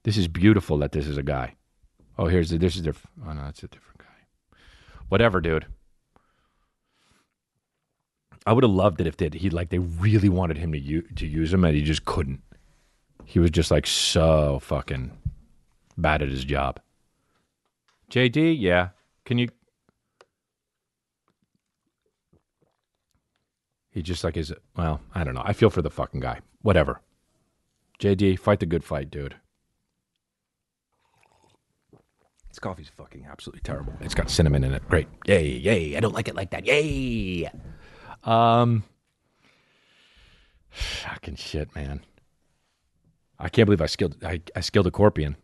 [0.03, 1.55] This is beautiful that this is a guy.
[2.17, 2.93] Oh, here's the, this is their,
[3.25, 4.57] oh no, that's a different guy.
[5.09, 5.65] Whatever, dude.
[8.45, 11.07] I would have loved it if they, he like they really wanted him to u-
[11.15, 12.41] to use him and he just couldn't.
[13.23, 15.11] He was just like so fucking
[15.97, 16.79] bad at his job.
[18.09, 18.89] JD, yeah.
[19.25, 19.47] Can you?
[23.91, 25.43] He just like is well, I don't know.
[25.45, 26.39] I feel for the fucking guy.
[26.63, 27.01] Whatever.
[27.99, 29.35] JD, fight the good fight, dude.
[32.51, 33.93] This coffee's fucking absolutely terrible.
[34.01, 34.85] It's got cinnamon in it.
[34.89, 35.07] Great.
[35.25, 35.95] Yay, yay.
[35.95, 36.65] I don't like it like that.
[36.65, 37.49] Yay.
[38.25, 38.83] Um,
[40.69, 42.01] fucking shit, man.
[43.39, 44.21] I can't believe I skilled.
[44.21, 45.37] I, I skilled a scorpion.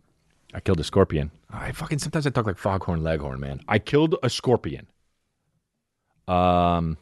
[0.52, 1.30] I killed a scorpion.
[1.50, 3.60] I fucking sometimes I talk like foghorn leghorn, man.
[3.66, 4.86] I killed a scorpion.
[6.26, 6.98] Um,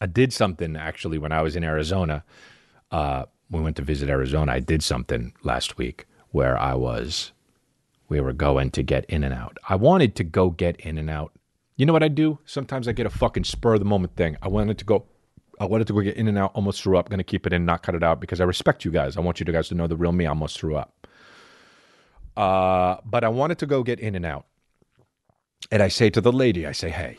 [0.00, 2.24] I did something actually when I was in Arizona.
[2.90, 4.52] Uh, we went to visit Arizona.
[4.52, 7.32] I did something last week where I was
[8.08, 9.58] we were going to get in and out.
[9.68, 11.32] I wanted to go get in and out.
[11.76, 12.38] You know what I do?
[12.44, 14.36] Sometimes I get a fucking spur of the moment thing.
[14.42, 15.04] I wanted to go.
[15.60, 16.52] I wanted to go get in and out.
[16.54, 17.08] Almost threw up.
[17.08, 19.16] To keep it in, not cut it out because I respect you guys.
[19.16, 20.26] I want you guys to know the real me.
[20.26, 21.06] Almost threw up.
[22.36, 24.46] Uh, but I wanted to go get in and out.
[25.70, 27.18] And I say to the lady, I say, "Hey,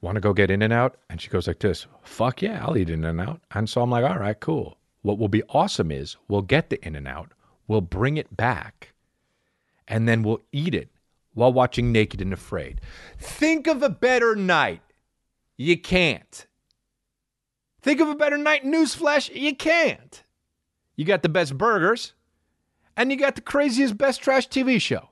[0.00, 2.76] want to go get in and out?" And she goes like this, "Fuck yeah, I'll
[2.76, 5.90] eat in and out." And so I'm like, "All right, cool." What will be awesome
[5.90, 7.32] is we'll get the in and out,
[7.66, 8.94] we'll bring it back,
[9.86, 10.90] and then we'll eat it
[11.34, 12.80] while watching Naked and Afraid.
[13.18, 14.82] Think of a better night
[15.56, 16.46] You can't.
[17.82, 19.34] Think of a better night Newsflash?
[19.34, 20.22] You can't.
[20.96, 22.14] You got the best burgers,
[22.96, 25.10] and you got the craziest, best trash TV show.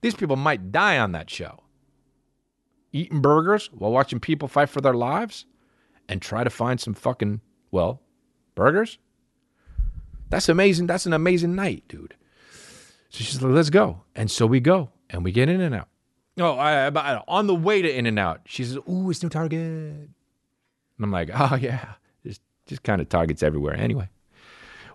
[0.00, 1.62] These people might die on that show.
[2.92, 5.44] Eating burgers while watching people fight for their lives
[6.08, 8.00] and try to find some fucking, well,
[8.54, 8.98] burgers?
[10.28, 10.86] That's amazing.
[10.86, 12.14] That's an amazing night, dude.
[13.10, 14.02] So she's like, let's go.
[14.14, 15.88] And so we go and we get in and out.
[16.38, 19.30] Oh, I, I, on the way to In and Out, she says, Ooh, it's new
[19.30, 19.58] Target.
[19.58, 20.10] And
[21.00, 21.94] I'm like, Oh, yeah.
[22.26, 23.74] Just, just kind of Targets everywhere.
[23.74, 24.10] Anyway,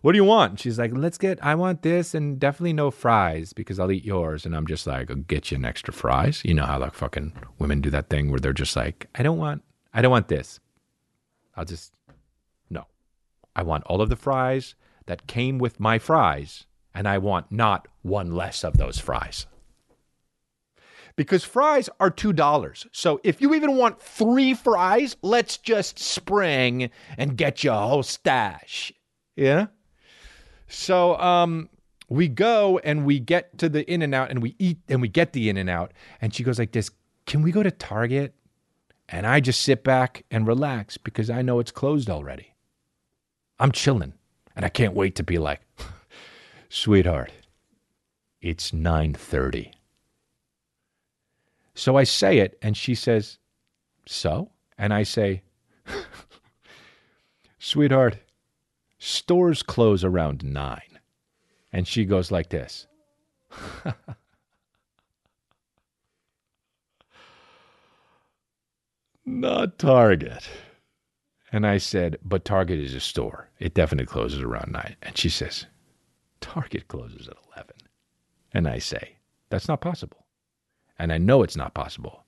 [0.02, 0.60] what do you want?
[0.60, 4.46] She's like, Let's get, I want this and definitely no fries because I'll eat yours.
[4.46, 6.42] And I'm just like, I'll get you an extra fries.
[6.46, 9.40] You know how like fucking women do that thing where they're just like, I don't
[9.40, 9.64] want,
[9.96, 10.60] I don't want this.
[11.56, 11.92] I'll just,
[12.70, 12.86] no.
[13.56, 14.76] I want all of the fries
[15.12, 19.46] that came with my fries, and I want not one less of those fries.
[21.18, 22.88] Because fries are $2.
[22.94, 28.04] So if you even want three fries, let's just spring and get you a whole
[28.04, 28.94] stash.
[29.36, 29.66] Yeah?
[30.70, 31.68] So um
[32.08, 35.10] we go and we get to the in and out and we eat and we
[35.10, 36.90] get the in and out and she goes like this,
[37.26, 38.34] "Can we go to Target?"
[39.10, 42.56] And I just sit back and relax because I know it's closed already.
[43.60, 44.14] I'm chilling
[44.56, 45.62] and I can't wait to be like,
[46.70, 47.32] "Sweetheart,
[48.42, 49.74] it's 9:30."
[51.74, 53.38] So I say it and she says,
[54.06, 55.44] "So?" And I say,
[57.60, 58.18] "Sweetheart,
[59.00, 60.82] stores close around 9."
[61.74, 62.88] And she goes like this.
[69.26, 70.50] Not Target.
[71.52, 73.50] And I said, but Target is a store.
[73.60, 74.96] It definitely closes around 9.
[75.02, 75.66] And she says,
[76.40, 77.74] Target closes at 11.
[78.54, 79.16] And I say,
[79.50, 80.26] that's not possible.
[80.98, 82.24] And I know it's not possible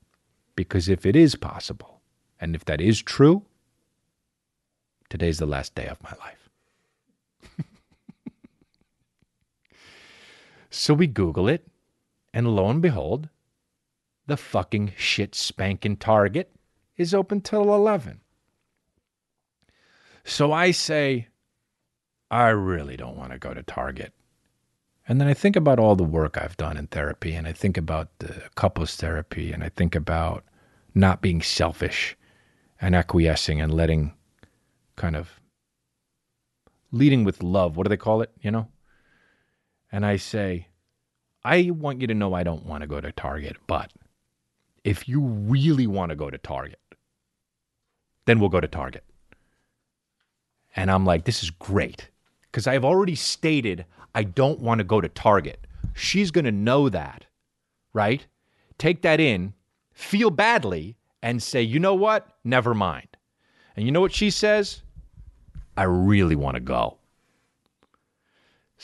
[0.56, 2.02] because if it is possible,
[2.40, 3.44] and if that is true,
[5.10, 6.50] today's the last day of my life.
[10.70, 11.66] so we Google it,
[12.34, 13.30] and lo and behold,
[14.28, 16.52] the fucking shit spanking Target
[16.98, 18.20] is open till 11.
[20.26, 21.28] So I say,
[22.32, 24.14] I really don't want to go to Target.
[25.08, 27.78] And then I think about all the work I've done in therapy, and I think
[27.78, 30.46] about the couples therapy, and I think about
[30.96, 32.16] not being selfish
[32.80, 34.14] and acquiescing and letting
[34.96, 35.42] kind of
[36.92, 37.76] leading with love.
[37.76, 38.32] What do they call it?
[38.42, 38.68] You know?
[39.92, 40.68] And I say,
[41.44, 43.92] I want you to know I don't want to go to Target, but
[44.84, 46.80] if you really want to go to Target,
[48.26, 49.04] then we'll go to Target.
[50.76, 52.10] And I'm like, this is great.
[52.52, 55.66] Because I've already stated I don't want to go to Target.
[55.94, 57.26] She's going to know that,
[57.94, 58.26] right?
[58.78, 59.54] Take that in,
[59.92, 62.28] feel badly, and say, you know what?
[62.44, 63.08] Never mind.
[63.76, 64.82] And you know what she says?
[65.76, 66.98] I really want to go.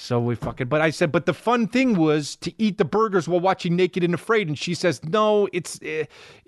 [0.01, 3.27] So we fucking, but I said, but the fun thing was to eat the burgers
[3.27, 4.47] while watching Naked and Afraid.
[4.47, 6.05] And she says, no, it's, eh,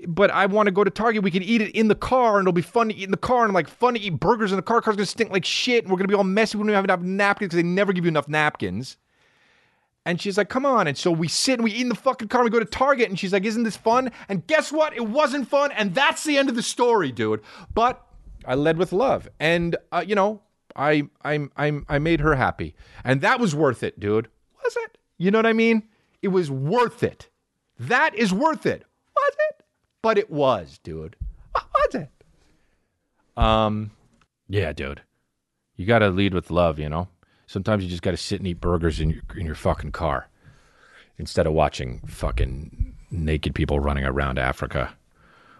[0.08, 1.22] but I want to go to Target.
[1.22, 3.18] We can eat it in the car and it'll be fun to eat in the
[3.18, 3.42] car.
[3.42, 4.82] And I'm like, fun to eat burgers in the car.
[4.82, 5.84] Car's going to stink like shit.
[5.84, 6.58] And we're going to be all messy.
[6.58, 8.96] We don't have enough napkins because they never give you enough napkins.
[10.06, 10.88] And she's like, come on.
[10.88, 12.42] And so we sit and we eat in the fucking car.
[12.42, 13.10] And we go to Target.
[13.10, 14.12] And she's like, isn't this fun?
[14.30, 14.96] And guess what?
[14.96, 15.72] It wasn't fun.
[15.74, 17.42] And that's the end of the story, dude.
[17.74, 18.02] But
[18.46, 19.28] I led with love.
[19.42, 20.42] And, uh, you know,
[20.76, 24.28] I I I I made her happy, and that was worth it, dude.
[24.64, 24.98] Was it?
[25.18, 25.84] You know what I mean?
[26.22, 27.30] It was worth it.
[27.80, 28.86] That is worth it.
[29.16, 29.64] Was it?
[30.02, 31.16] But it was, dude.
[31.56, 32.10] Was it?
[33.38, 33.92] Um,
[34.48, 35.02] yeah, dude.
[35.76, 37.08] You got to lead with love, you know.
[37.48, 40.28] Sometimes you just got to sit and eat burgers in your in your fucking car
[41.18, 44.94] instead of watching fucking naked people running around Africa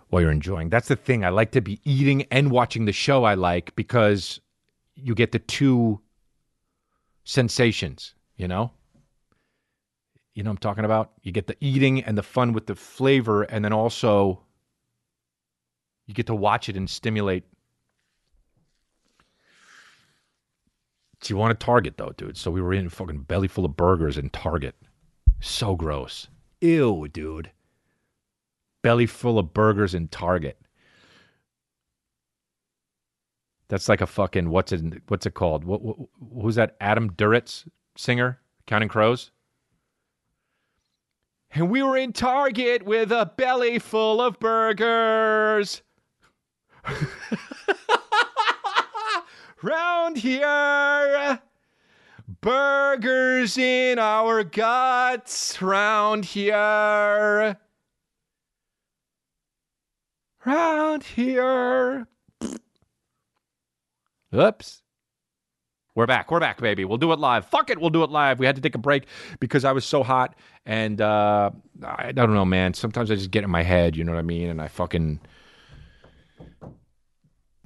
[0.10, 0.70] while you're enjoying.
[0.70, 1.26] That's the thing.
[1.26, 4.40] I like to be eating and watching the show I like because
[4.96, 6.02] you get the two
[7.24, 8.72] sensations, you know?
[10.34, 11.12] You know I'm talking about?
[11.24, 14.44] You get the eating and the fun with the flavor, and then also
[16.08, 17.44] you get to watch it and stimulate.
[21.22, 22.38] Do you want a Target though, dude?
[22.38, 24.76] So we were in fucking belly full of burgers in Target.
[25.40, 26.28] So gross.
[26.62, 27.52] Ew, dude.
[28.82, 30.58] Belly full of burgers in Target.
[33.72, 35.64] That's like a fucking what's it what's it called?
[35.64, 35.96] What, what
[36.42, 36.76] who's that?
[36.82, 37.66] Adam Duritz
[37.96, 39.32] singer, Counting Crows.
[41.52, 45.84] And we were in Target with a belly full of burgers.
[49.64, 51.40] Round here,
[52.42, 55.62] burgers in our guts.
[55.62, 57.58] Round here.
[60.44, 62.08] round here.
[64.34, 64.82] Oops.
[65.94, 66.32] We're back.
[66.32, 66.86] We're back, baby.
[66.86, 67.46] We'll do it live.
[67.48, 67.80] Fuck it.
[67.80, 68.40] We'll do it live.
[68.40, 69.08] We had to take a break
[69.42, 70.36] because I was so hot.
[70.66, 71.52] And uh,
[71.84, 72.74] I don't know, man.
[72.74, 74.50] Sometimes I just get in my head, you know what I mean?
[74.50, 75.20] And I fucking.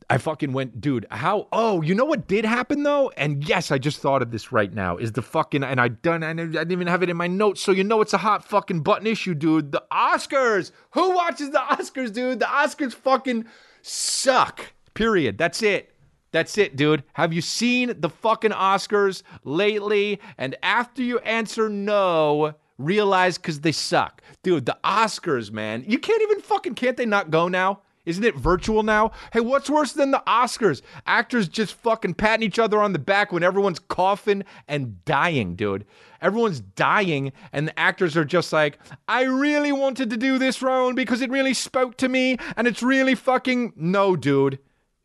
[0.09, 1.05] I fucking went, dude.
[1.11, 1.47] How?
[1.51, 3.11] Oh, you know what did happen though?
[3.17, 4.97] And yes, I just thought of this right now.
[4.97, 6.23] Is the fucking and I done?
[6.23, 8.81] I didn't even have it in my notes, so you know it's a hot fucking
[8.81, 9.71] button issue, dude.
[9.71, 10.71] The Oscars.
[10.91, 12.39] Who watches the Oscars, dude?
[12.39, 13.45] The Oscars fucking
[13.81, 14.73] suck.
[14.93, 15.39] Period.
[15.39, 15.94] That's it.
[16.35, 17.05] That's it, dude.
[17.13, 20.19] Have you seen the fucking Oscars lately?
[20.37, 24.21] And after you answer no, realize because they suck.
[24.43, 25.85] Dude, the Oscars, man.
[25.87, 27.83] You can't even fucking, can't they not go now?
[28.05, 29.13] Isn't it virtual now?
[29.31, 30.81] Hey, what's worse than the Oscars?
[31.07, 35.85] Actors just fucking patting each other on the back when everyone's coughing and dying, dude.
[36.21, 38.77] Everyone's dying, and the actors are just like,
[39.07, 42.83] I really wanted to do this role because it really spoke to me, and it's
[42.83, 43.71] really fucking.
[43.77, 44.59] No, dude.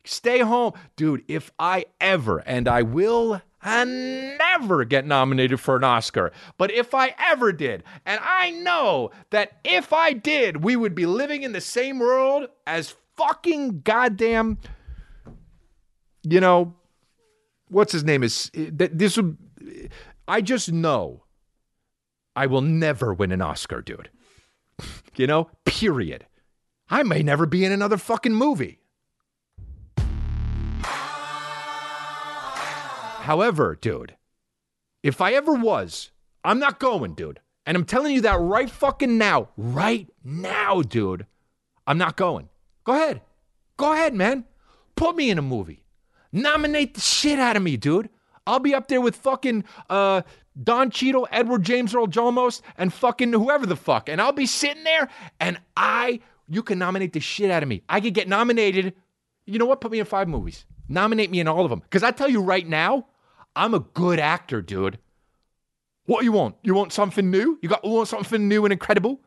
[0.04, 0.72] Stay home.
[0.96, 6.70] Dude, if I ever, and I will and never get nominated for an Oscar, but
[6.70, 11.42] if I ever did, and I know that if I did, we would be living
[11.42, 14.58] in the same world as fucking goddamn,
[16.22, 16.74] you know,
[17.68, 19.36] what's his name is this would,
[20.26, 21.24] I just know
[22.34, 24.10] I will never win an Oscar, dude.
[25.16, 26.24] You know, period.
[26.88, 28.79] I may never be in another fucking movie.
[33.30, 34.16] However, dude,
[35.04, 36.10] if I ever was,
[36.42, 37.38] I'm not going, dude.
[37.64, 39.50] And I'm telling you that right fucking now.
[39.56, 41.26] Right now, dude.
[41.86, 42.48] I'm not going.
[42.82, 43.20] Go ahead.
[43.76, 44.46] Go ahead, man.
[44.96, 45.84] Put me in a movie.
[46.32, 48.10] Nominate the shit out of me, dude.
[48.48, 50.22] I'll be up there with fucking uh,
[50.60, 54.08] Don Cheadle, Edward James Earl Jolmos, and fucking whoever the fuck.
[54.08, 55.08] And I'll be sitting there
[55.38, 56.18] and I,
[56.48, 57.82] you can nominate the shit out of me.
[57.88, 58.92] I could get nominated.
[59.46, 59.80] You know what?
[59.80, 60.66] Put me in five movies.
[60.88, 61.78] Nominate me in all of them.
[61.78, 63.06] Because I tell you right now,
[63.56, 64.98] I'm a good actor, dude.
[66.06, 66.56] What do you want?
[66.62, 67.58] You want something new?
[67.62, 69.20] You got you want something new and incredible?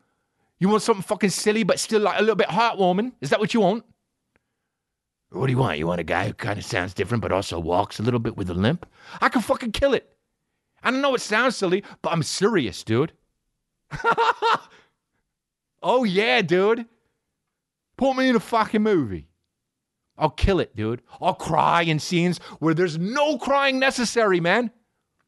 [0.58, 3.12] You want something fucking silly but still like a little bit heartwarming?
[3.20, 3.84] Is that what you want?
[5.30, 5.78] What do you want?
[5.78, 8.36] You want a guy who kind of sounds different but also walks a little bit
[8.36, 8.86] with a limp?
[9.20, 10.16] I can fucking kill it.
[10.82, 13.12] I don't know it sounds silly, but I'm serious, dude.
[15.82, 16.86] oh yeah, dude.
[17.96, 19.28] Put me in a fucking movie.
[20.16, 21.02] I'll kill it, dude.
[21.20, 24.70] I'll cry in scenes where there's no crying necessary, man.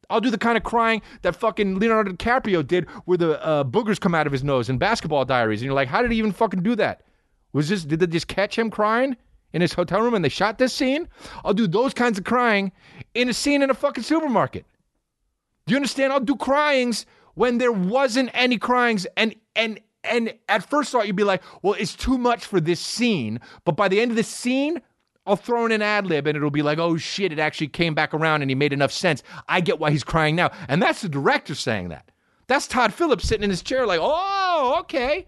[0.09, 3.99] I'll do the kind of crying that fucking Leonardo DiCaprio did where the uh, boogers
[3.99, 5.61] come out of his nose in basketball diaries.
[5.61, 7.01] And you're like, how did he even fucking do that?
[7.51, 9.17] Was this, did they just catch him crying
[9.51, 11.09] in his hotel room and they shot this scene?
[11.43, 12.71] I'll do those kinds of crying
[13.13, 14.65] in a scene in a fucking supermarket.
[15.65, 16.13] Do you understand?
[16.13, 19.79] I'll do cryings when there wasn't any cryings and, and,
[20.09, 23.39] and at first thought you'd be like, well, it's too much for this scene.
[23.65, 24.81] But by the end of the scene,
[25.25, 27.93] I'll throw in an ad lib and it'll be like, oh shit, it actually came
[27.93, 29.23] back around and he made enough sense.
[29.47, 30.51] I get why he's crying now.
[30.69, 32.09] And that's the director saying that.
[32.47, 35.27] That's Todd Phillips sitting in his chair, like, oh, okay.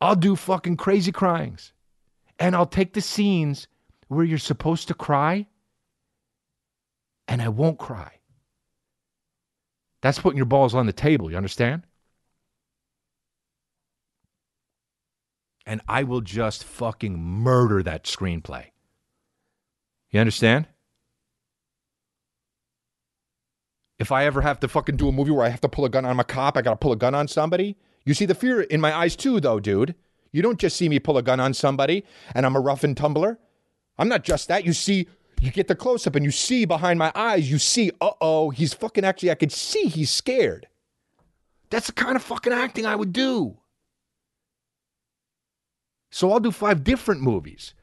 [0.00, 1.72] I'll do fucking crazy cryings.
[2.38, 3.66] And I'll take the scenes
[4.08, 5.46] where you're supposed to cry
[7.28, 8.19] and I won't cry.
[10.02, 11.82] That's putting your balls on the table, you understand?
[15.66, 18.66] And I will just fucking murder that screenplay.
[20.10, 20.66] You understand?
[23.98, 25.90] If I ever have to fucking do a movie where I have to pull a
[25.90, 27.76] gun on a cop, I gotta pull a gun on somebody.
[28.04, 29.94] You see the fear in my eyes too, though, dude.
[30.32, 32.96] You don't just see me pull a gun on somebody and I'm a rough and
[32.96, 33.38] tumbler.
[33.98, 34.64] I'm not just that.
[34.64, 35.08] You see
[35.40, 38.50] you get the close up and you see behind my eyes, you see, uh oh,
[38.50, 40.68] he's fucking actually, I could see he's scared.
[41.70, 43.56] That's the kind of fucking acting I would do.
[46.10, 47.74] So I'll do five different movies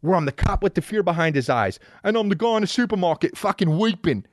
[0.00, 2.60] where I'm the cop with the fear behind his eyes, and I'm the guy in
[2.62, 4.26] the supermarket fucking weeping.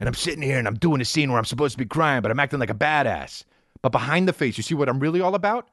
[0.00, 2.22] And I'm sitting here and I'm doing a scene where I'm supposed to be crying,
[2.22, 3.44] but I'm acting like a badass.
[3.82, 5.68] But behind the face, you see what I'm really all about?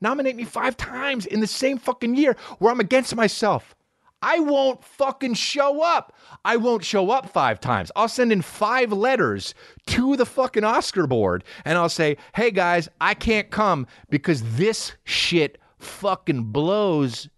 [0.00, 3.74] Nominate me five times in the same fucking year where I'm against myself.
[4.22, 6.14] I won't fucking show up.
[6.44, 7.90] I won't show up five times.
[7.96, 9.54] I'll send in five letters
[9.86, 14.92] to the fucking Oscar board and I'll say, hey guys, I can't come because this
[15.04, 17.28] shit fucking blows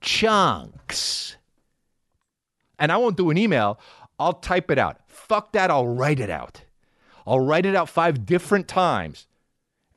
[0.00, 1.36] chunks.
[2.78, 3.80] And I won't do an email.
[4.20, 5.00] I'll type it out.
[5.08, 5.70] Fuck that.
[5.70, 6.62] I'll write it out.
[7.26, 9.26] I'll write it out five different times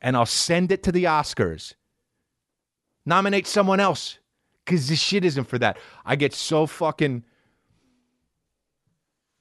[0.00, 1.74] and I'll send it to the Oscars.
[3.06, 4.18] Nominate someone else
[4.64, 5.78] because this shit isn't for that.
[6.04, 7.24] I get so fucking.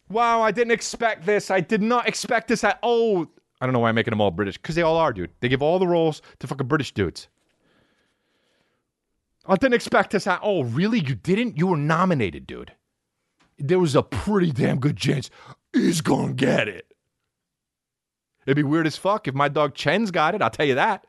[0.09, 1.49] Wow, I didn't expect this.
[1.49, 3.27] I did not expect this at oh
[3.61, 5.29] I don't know why I'm making them all British because they all are, dude.
[5.39, 7.27] They give all the roles to fucking British dudes.
[9.45, 10.27] I didn't expect this.
[10.27, 10.99] Oh, really?
[10.99, 11.57] You didn't?
[11.57, 12.73] You were nominated, dude.
[13.59, 15.29] There was a pretty damn good chance
[15.73, 16.87] he's gonna get it.
[18.47, 20.41] It'd be weird as fuck if my dog Chen's got it.
[20.41, 21.05] I'll tell you that.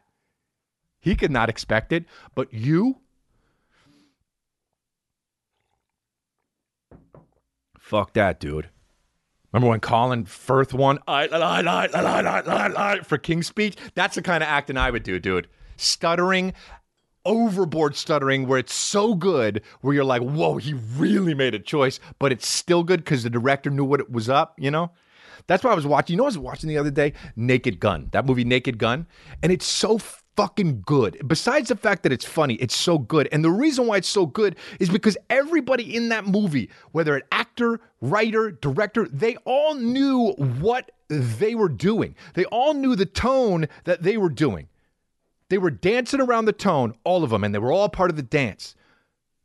[1.01, 2.05] He could not expect it,
[2.35, 2.99] but you.
[7.93, 8.71] Fuck that, dude.
[9.53, 13.77] Remember when Colin Firth won I, I, I, I, I, for King's Speech?
[13.95, 15.47] That's the kind of acting I would do, dude.
[15.77, 16.55] Stuttering,
[17.27, 22.01] overboard stuttering, where it's so good, where you're like, whoa, he really made a choice,
[22.19, 24.91] but it's still good because the director knew what it was up, you know?
[25.47, 26.15] That's what I was watching.
[26.15, 29.07] You know, I was watching the other day, Naked Gun, that movie Naked Gun,
[29.43, 29.99] and it's so
[30.37, 31.21] fucking good.
[31.27, 33.29] Besides the fact that it's funny, it's so good.
[33.33, 37.23] And the reason why it's so good is because everybody in that movie, whether an
[37.31, 42.15] actor, writer, director, they all knew what they were doing.
[42.35, 44.69] They all knew the tone that they were doing.
[45.49, 48.17] They were dancing around the tone, all of them, and they were all part of
[48.17, 48.75] the dance.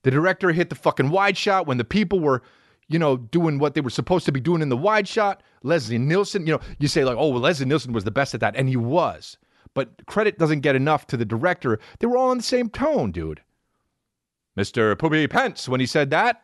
[0.03, 2.41] The director hit the fucking wide shot when the people were,
[2.88, 5.43] you know, doing what they were supposed to be doing in the wide shot.
[5.63, 8.39] Leslie Nielsen, you know, you say like, oh, well, Leslie Nielsen was the best at
[8.39, 9.38] that, and he was.
[9.78, 11.78] But credit doesn't get enough to the director.
[11.99, 13.43] They were all on the same tone, dude.
[14.57, 14.97] Mr.
[14.97, 16.41] Poopy Pence, when he said that,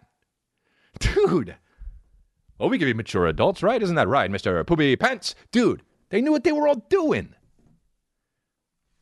[0.99, 1.55] dude.
[2.59, 3.81] Well, we can be mature adults, right?
[3.81, 4.63] Isn't that right, Mr.
[4.67, 5.33] Poopy Pence?
[5.51, 7.33] Dude, they knew what they were all doing.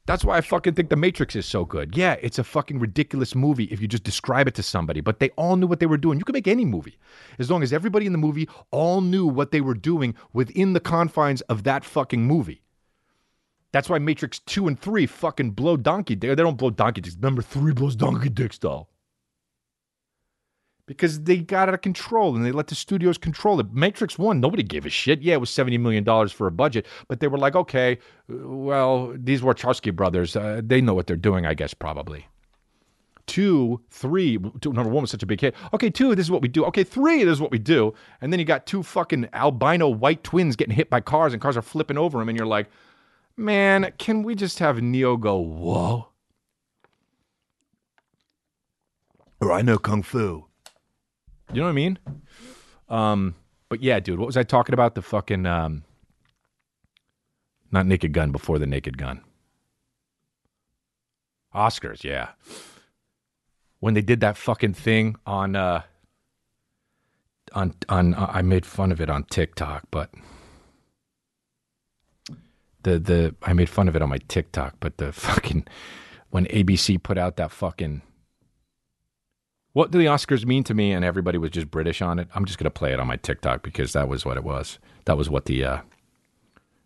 [0.05, 1.97] That's why I fucking think The Matrix is so good.
[1.97, 5.31] Yeah, it's a fucking ridiculous movie if you just describe it to somebody, but they
[5.31, 6.17] all knew what they were doing.
[6.17, 6.97] You can make any movie
[7.37, 10.79] as long as everybody in the movie all knew what they were doing within the
[10.79, 12.61] confines of that fucking movie.
[13.71, 16.35] That's why Matrix 2 and 3 fucking blow donkey dick.
[16.35, 17.17] They don't blow donkey dicks.
[17.17, 18.89] Number 3 blows donkey dick style.
[20.85, 23.71] Because they got out of control and they let the studios control it.
[23.71, 25.21] Matrix 1, nobody gave a shit.
[25.21, 27.97] Yeah, it was $70 million for a budget, but they were like, okay,
[28.27, 32.27] well, these Wachowski brothers, uh, they know what they're doing, I guess, probably.
[33.25, 35.55] Two, three, two, number one was such a big hit.
[35.73, 36.65] Okay, two, this is what we do.
[36.65, 37.93] Okay, three, this is what we do.
[38.19, 41.55] And then you got two fucking albino white twins getting hit by cars and cars
[41.55, 42.67] are flipping over them, and you're like,
[43.41, 46.07] man, can we just have Neo go, whoa?
[49.41, 50.45] Or I know Kung Fu.
[51.51, 51.99] You know what I mean?
[52.87, 53.35] Um,
[53.69, 54.95] but yeah, dude, what was I talking about?
[54.95, 55.83] The fucking um,
[57.71, 59.21] not Naked Gun before the Naked Gun.
[61.55, 62.29] Oscars, yeah.
[63.79, 65.81] When they did that fucking thing on uh
[67.53, 70.13] on on uh, I made fun of it on TikTok, but
[72.83, 75.65] the the I made fun of it on my TikTok, but the fucking
[76.29, 78.01] when ABC put out that fucking
[79.73, 80.91] what do the Oscars mean to me?
[80.91, 82.27] And everybody was just British on it.
[82.35, 84.79] I'm just gonna play it on my TikTok because that was what it was.
[85.05, 85.81] That was what the uh,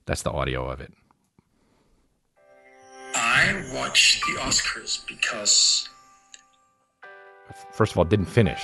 [0.05, 0.93] that's the audio of it.
[3.15, 5.89] I watch the Oscars because
[7.71, 8.61] First of all, didn't finish.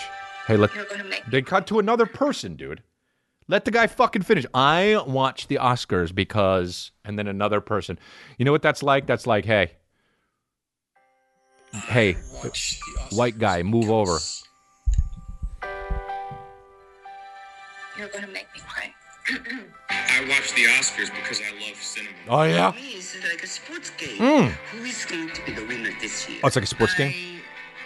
[0.48, 2.82] Hey, let You're gonna make they cut to another person, dude.
[3.48, 4.46] Let the guy fucking finish.
[4.54, 8.00] I watch the Oscars because, and then another person.
[8.38, 9.08] You know what that's like?
[9.08, 9.72] That's like, hey,
[11.74, 14.20] hey, watch the Oscars white guy, move over.
[17.98, 18.94] you're gonna make me cry.
[19.89, 22.16] I watch the Oscars because I love cinema.
[22.30, 24.18] Oh yeah, For me, it's like a sports game.
[24.18, 24.48] Mm.
[24.50, 26.39] Who is going to be the winner this year?
[26.44, 27.41] oh, it's like a sports game.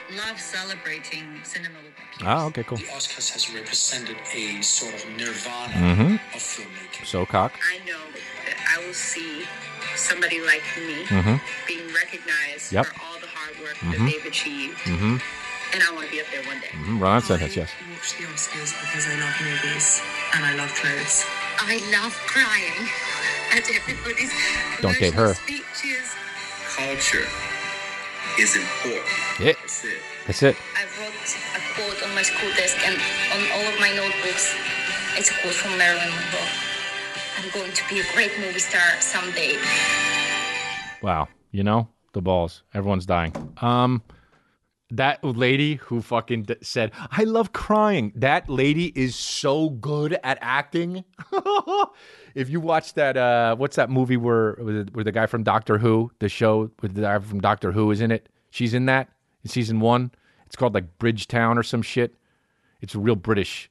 [0.08, 2.28] I love celebrating cinema with my.
[2.32, 2.78] Ah, okay, cool.
[2.78, 6.16] the Oscars has represented a sort of nirvana Mhm.
[6.36, 7.06] of filmmaking.
[7.06, 7.58] So cock.
[7.74, 7.99] I know
[8.45, 9.47] that I will see
[9.95, 11.41] somebody like me Mhm.
[11.68, 12.86] being recognized Yep.
[12.86, 13.91] for all the hard work Mhm.
[13.91, 15.18] that they've achieved, Mm-hmm.
[15.74, 16.70] and I want to be up there one day.
[16.74, 16.99] mm-hmm.
[16.99, 17.70] Run on sentence, yes.
[17.72, 20.01] I watch the Oscars because I love movies
[20.34, 21.26] and I love clothes.
[21.60, 22.89] I love crying
[23.51, 24.32] at everybody's
[24.82, 25.34] Don't date her.
[25.34, 26.08] emotional speeches.
[26.76, 27.28] Culture
[28.40, 29.06] is important.
[29.40, 29.98] Yeah, That's it.
[30.28, 30.56] that's it.
[30.76, 31.14] I wrote
[31.56, 32.96] a quote on my school desk and
[33.34, 34.54] on all of my notebooks.
[35.18, 36.50] It's a quote from Marilyn Monroe.
[37.38, 39.58] I'm going to be a great movie star someday.
[41.02, 42.64] Wow, you know the balls.
[42.74, 43.34] Everyone's dying.
[43.62, 44.02] Um,
[44.98, 51.04] that lady who fucking said, "I love crying." That lady is so good at acting.
[52.36, 56.12] if you watch that, uh, what's that movie where where the guy from Doctor Who,
[56.20, 58.30] the show with the guy from Doctor Who is in it?
[58.50, 59.10] She's in that
[59.43, 60.12] in season one.
[60.46, 62.16] It's called like Bridgetown or some shit.
[62.82, 63.70] It's a real British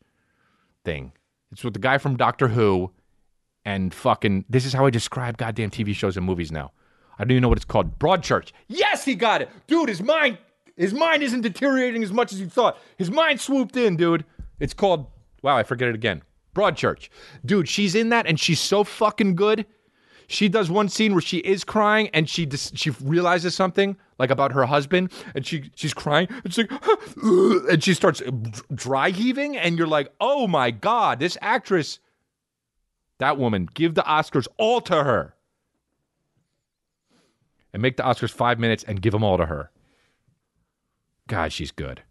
[0.84, 1.12] thing.
[1.52, 2.90] It's with the guy from Doctor Who
[3.64, 6.72] and fucking this is how I describe goddamn TV shows and movies now.
[7.18, 7.98] I don't even know what it's called.
[7.98, 8.52] Broadchurch.
[8.66, 9.48] Yes, he got it.
[9.66, 10.38] Dude, his mind
[10.76, 12.78] his mind isn't deteriorating as much as you thought.
[12.96, 14.24] His mind swooped in, dude.
[14.60, 15.06] It's called
[15.42, 16.22] wow, I forget it again.
[16.54, 17.08] Broadchurch.
[17.44, 19.66] Dude, she's in that and she's so fucking good.
[20.26, 24.30] She does one scene where she is crying and she dis- she realizes something like
[24.30, 26.82] about her husband and she she's crying and she's like
[27.22, 28.22] and she starts
[28.74, 31.98] dry heaving and you're like, "Oh my god, this actress
[33.18, 35.34] that woman, give the Oscars all to her."
[37.72, 39.70] And make the Oscars 5 minutes and give them all to her.
[41.28, 42.02] God, she's good.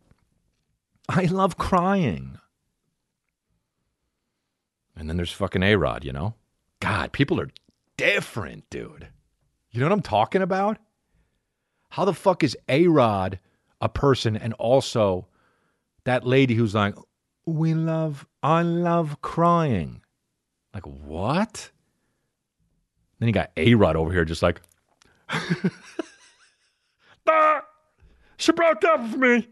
[1.09, 2.39] I love crying.
[4.95, 6.35] And then there's fucking A Rod, you know?
[6.79, 7.49] God, people are
[7.97, 9.07] different, dude.
[9.71, 10.77] You know what I'm talking about?
[11.89, 13.39] How the fuck is A Rod
[13.81, 15.27] a person and also
[16.05, 16.95] that lady who's like,
[17.45, 20.01] we love, I love crying?
[20.73, 21.69] Like, what?
[23.19, 24.61] Then you got A Rod over here just like,
[27.27, 27.61] ah,
[28.37, 29.47] she broke up with me.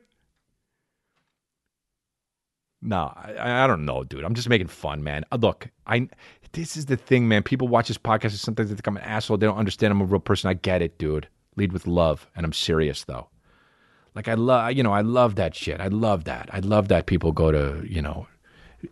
[2.81, 4.23] No, I, I don't know, dude.
[4.23, 5.23] I'm just making fun, man.
[5.31, 6.09] Uh, Look, I
[6.53, 7.43] this is the thing, man.
[7.43, 9.37] People watch this podcast and sometimes they think I'm an asshole.
[9.37, 10.49] They don't understand I'm a real person.
[10.49, 11.27] I get it, dude.
[11.55, 13.29] Lead with love, and I'm serious though.
[14.15, 15.79] Like I love, you know, I love that shit.
[15.79, 16.49] I love that.
[16.51, 18.27] I love that people go to, you know,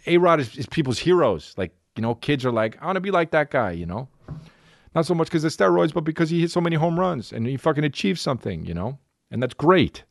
[0.06, 1.54] A Rod is, is people's heroes.
[1.58, 3.72] Like you know, kids are like, I want to be like that guy.
[3.72, 4.08] You know,
[4.94, 7.48] not so much because of steroids, but because he hit so many home runs and
[7.48, 8.66] he fucking achieved something.
[8.66, 9.00] You know,
[9.32, 10.04] and that's great.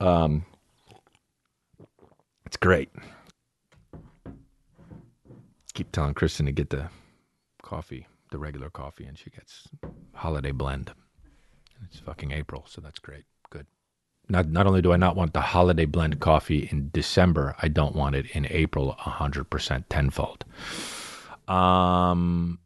[0.00, 0.44] Um,
[2.44, 2.90] it's great.
[5.74, 6.88] Keep telling Kristen to get the
[7.62, 9.68] coffee, the regular coffee, and she gets
[10.14, 10.92] holiday blend.
[11.84, 13.24] It's fucking April, so that's great.
[13.50, 13.66] Good.
[14.28, 17.94] Not not only do I not want the holiday blend coffee in December, I don't
[17.94, 20.44] want it in April hundred percent tenfold.
[21.46, 22.58] Um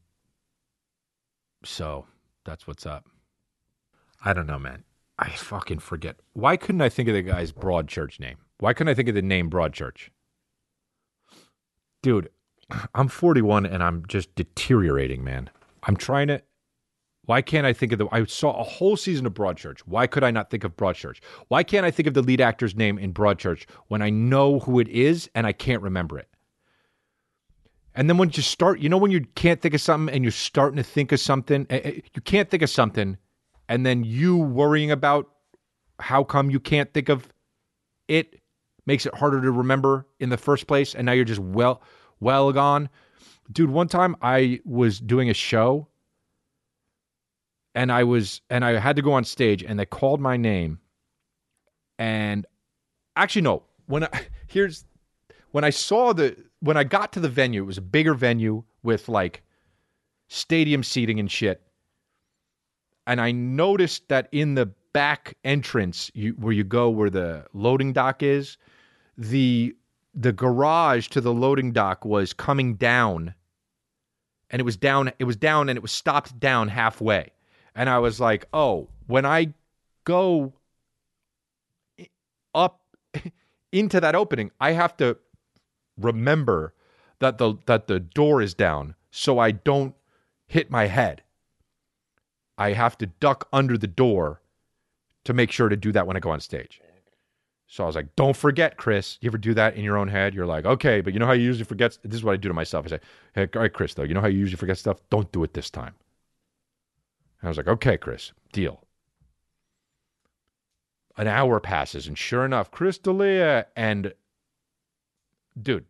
[1.65, 2.07] so
[2.45, 3.05] that's what's up.
[4.23, 4.85] I don't know, man.
[5.19, 6.17] I fucking forget.
[6.33, 8.39] Why couldn't I think of the guy's Broadchurch name?
[8.59, 10.09] Why couldn't I think of the name Broadchurch?
[12.03, 12.31] Dude,
[12.95, 15.51] I'm 41 and I'm just deteriorating, man.
[15.85, 16.43] I'm trying to.
[17.27, 18.09] Why can't I think of the?
[18.11, 19.81] I saw a whole season of Broadchurch.
[19.81, 21.19] Why could I not think of Broadchurch?
[21.49, 24.81] Why can't I think of the lead actor's name in Broadchurch when I know who
[24.81, 26.29] it is and I can't remember it?
[27.95, 30.33] And then when you start, you know, when you can't think of something and you're
[30.33, 33.19] starting to think of something, eh, eh, you can't think of something,
[33.71, 35.31] and then you worrying about
[36.01, 37.33] how come you can't think of
[38.09, 38.41] it
[38.85, 41.81] makes it harder to remember in the first place, and now you're just well,
[42.19, 42.89] well gone.
[43.53, 45.87] Dude, one time I was doing a show
[47.77, 50.81] and I was and I had to go on stage and they called my name
[52.01, 52.47] and
[53.15, 54.85] actually no when I here's
[55.53, 58.65] when I saw the when I got to the venue it was a bigger venue
[58.83, 59.45] with like
[60.29, 61.63] stadium seating and shit
[63.11, 67.93] and I noticed that in the back entrance you, where you go where the loading
[67.93, 68.57] dock is
[69.19, 69.75] the
[70.15, 73.35] the garage to the loading dock was coming down
[74.49, 77.31] and it was down it was down and it was stopped down halfway
[77.75, 79.55] and I was like, "Oh, when I
[80.05, 80.53] go
[82.55, 82.81] up
[83.73, 85.17] into that opening, I have to
[85.99, 86.75] remember
[87.19, 89.97] that the that the door is down so I don't
[90.47, 91.23] hit my head.
[92.61, 94.41] I have to duck under the door
[95.25, 96.81] to make sure to do that when I go on stage."
[97.67, 99.19] So I was like, "Don't forget, Chris.
[99.21, 100.35] You ever do that in your own head?
[100.35, 101.99] You're like, okay, but you know how you usually forget.
[102.03, 102.87] This is what I do to myself.
[102.87, 103.01] I say,
[103.35, 105.01] hey, all right, Chris, though, you know how you usually forget stuff.
[105.09, 105.95] Don't do it this time."
[107.41, 108.85] And I was like, okay, Chris, deal.
[111.17, 114.15] An hour passes, and sure enough, Chris D'Elia and
[115.61, 115.85] dude,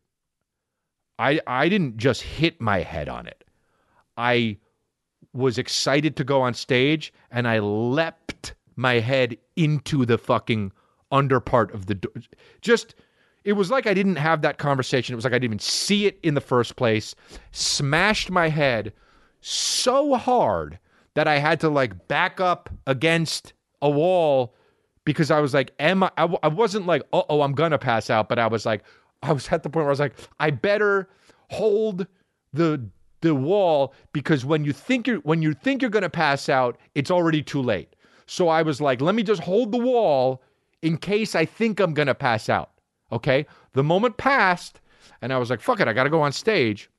[1.18, 3.44] I I didn't just hit my head on it.
[4.16, 4.58] I
[5.32, 10.72] was excited to go on stage, and I leapt my head into the fucking
[11.12, 12.12] under part of the door.
[12.60, 12.94] Just
[13.44, 15.12] it was like I didn't have that conversation.
[15.12, 17.14] It was like I didn't even see it in the first place.
[17.52, 18.92] Smashed my head
[19.40, 20.78] so hard
[21.14, 23.52] that I had to like back up against
[23.82, 24.54] a wall
[25.04, 26.10] because I was like, am I?
[26.16, 28.82] I, w- I wasn't like, uh oh, I'm gonna pass out, but I was like,
[29.22, 31.08] I was at the point where I was like, I better
[31.48, 32.06] hold
[32.52, 32.88] the
[33.20, 37.10] the wall because when you think you're when you think you're gonna pass out, it's
[37.10, 37.94] already too late.
[38.26, 40.42] So I was like, let me just hold the wall
[40.82, 42.70] in case I think I'm gonna pass out.
[43.12, 43.46] Okay.
[43.72, 44.80] The moment passed,
[45.22, 46.90] and I was like, fuck it, I gotta go on stage.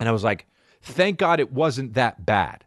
[0.00, 0.46] And I was like,
[0.82, 2.64] thank God it wasn't that bad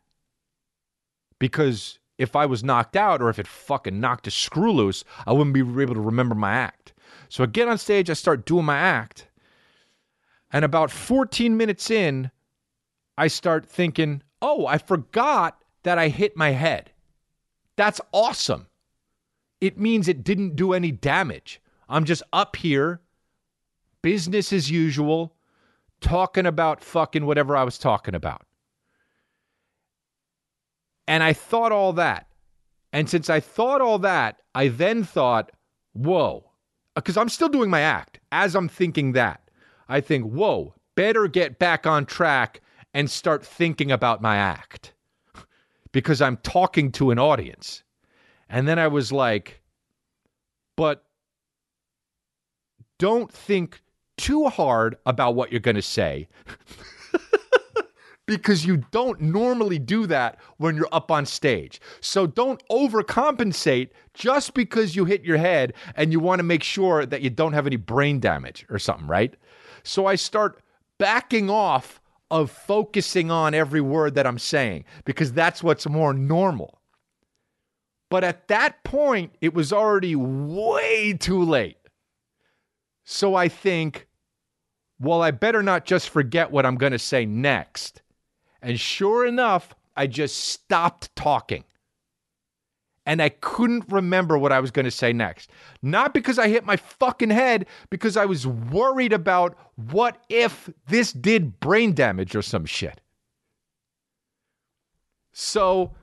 [1.40, 5.34] because if I was knocked out or if it fucking knocked a screw loose, I
[5.34, 6.94] wouldn't be able to remember my act.
[7.30, 9.28] So I get on stage, I start doing my act.
[10.52, 12.32] And about 14 minutes in,
[13.18, 16.92] I start thinking, oh, I forgot that I hit my head.
[17.76, 18.68] That's awesome.
[19.62, 21.62] It means it didn't do any damage.
[21.90, 23.02] I'm just up here,
[24.02, 25.36] business as usual,
[26.02, 28.44] talking about fucking whatever I was talking about.
[31.08, 32.28] And I thought all that.
[32.94, 35.52] And since I thought all that, I then thought,
[35.94, 36.52] whoa,
[36.96, 39.50] because I'm still doing my act as I'm thinking that.
[39.88, 42.62] I think, whoa, better get back on track
[42.94, 44.94] and start thinking about my act
[45.92, 47.84] because I'm talking to an audience.
[48.50, 49.62] And then I was like,
[50.76, 51.04] but
[52.98, 53.82] don't think
[54.18, 56.28] too hard about what you're going to say
[58.26, 61.80] because you don't normally do that when you're up on stage.
[62.02, 67.06] So don't overcompensate just because you hit your head and you want to make sure
[67.06, 69.36] that you don't have any brain damage or something, right?
[69.84, 70.62] So I start
[70.98, 76.82] backing off of focusing on every word that I'm saying because that's what's more normal.
[78.10, 81.78] But at that point, it was already way too late.
[83.04, 84.08] So I think,
[85.00, 88.02] well, I better not just forget what I'm going to say next.
[88.62, 91.64] And sure enough, I just stopped talking.
[93.08, 95.50] And I couldn't remember what I was going to say next.
[95.82, 99.58] Not because I hit my fucking head, because I was worried about
[99.92, 103.00] what if this did brain damage or some shit.
[105.32, 105.94] So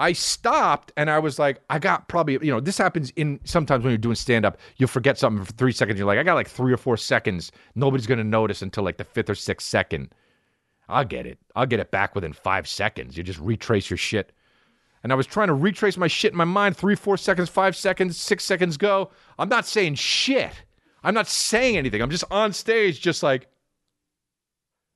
[0.00, 3.84] I stopped and I was like, I got probably, you know, this happens in sometimes
[3.84, 5.96] when you're doing stand up, you'll forget something for three seconds.
[5.96, 7.52] You're like, I got like three or four seconds.
[7.76, 10.12] Nobody's going to notice until like the fifth or sixth second.
[10.88, 11.38] I'll get it.
[11.54, 13.16] I'll get it back within five seconds.
[13.16, 14.32] You just retrace your shit.
[15.02, 17.76] And I was trying to retrace my shit in my mind three, four seconds, five
[17.76, 19.10] seconds, six seconds go.
[19.38, 20.52] I'm not saying shit.
[21.04, 22.02] I'm not saying anything.
[22.02, 23.46] I'm just on stage, just like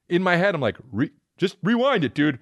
[0.09, 0.55] in my head.
[0.55, 2.39] I'm like, Re- just rewind it, dude.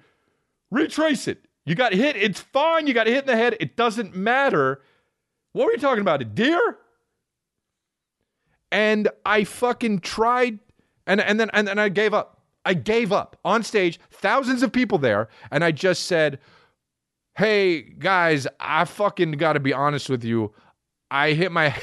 [0.71, 1.45] Retrace it.
[1.65, 2.15] You got hit.
[2.15, 2.87] It's fine.
[2.87, 3.55] You got hit in the head.
[3.59, 4.81] It doesn't matter.
[5.53, 6.21] What were you talking about?
[6.21, 6.77] A deer?
[8.71, 10.59] And I fucking tried,
[11.05, 12.41] and and then and, and I gave up.
[12.63, 16.39] I gave up on stage, thousands of people there, and I just said,
[17.35, 20.53] "Hey guys, I fucking got to be honest with you.
[21.09, 21.75] I hit my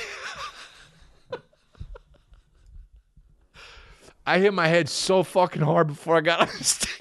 [4.27, 6.97] I hit my head so fucking hard before I got on stage."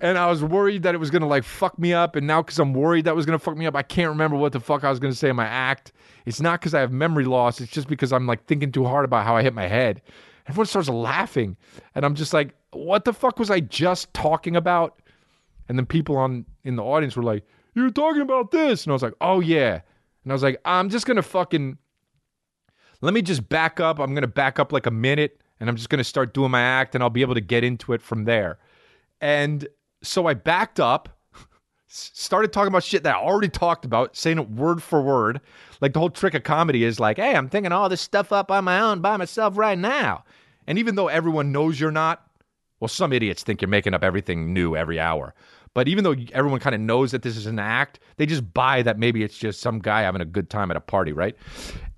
[0.00, 2.14] and I was worried that it was gonna like fuck me up.
[2.14, 4.52] And now, because I'm worried that was gonna fuck me up, I can't remember what
[4.52, 5.92] the fuck I was gonna say in my act.
[6.26, 7.60] It's not because I have memory loss.
[7.60, 10.02] It's just because I'm like thinking too hard about how I hit my head.
[10.46, 11.56] Everyone starts laughing,
[11.94, 15.00] and I'm just like, "What the fuck was I just talking about?"
[15.68, 17.44] And then people on in the audience were like,
[17.74, 19.80] "You were talking about this," and I was like, "Oh yeah,"
[20.22, 21.78] and I was like, "I'm just gonna fucking."
[23.00, 23.98] Let me just back up.
[23.98, 26.94] I'm to back up like a minute and I'm just to start doing my act
[26.94, 28.58] and I'll be able to get into it from there.
[29.20, 29.66] And
[30.02, 31.08] so I backed up,
[31.88, 35.40] started talking about shit that I already talked about, saying it word for word.
[35.80, 38.50] Like the whole trick of comedy is like, hey, I'm thinking all this stuff up
[38.50, 40.24] on my own by myself right now.
[40.66, 42.23] And even though everyone knows you're not,
[42.84, 45.32] well, some idiots think you're making up everything new every hour.
[45.72, 48.82] But even though everyone kind of knows that this is an act, they just buy
[48.82, 51.34] that maybe it's just some guy having a good time at a party, right?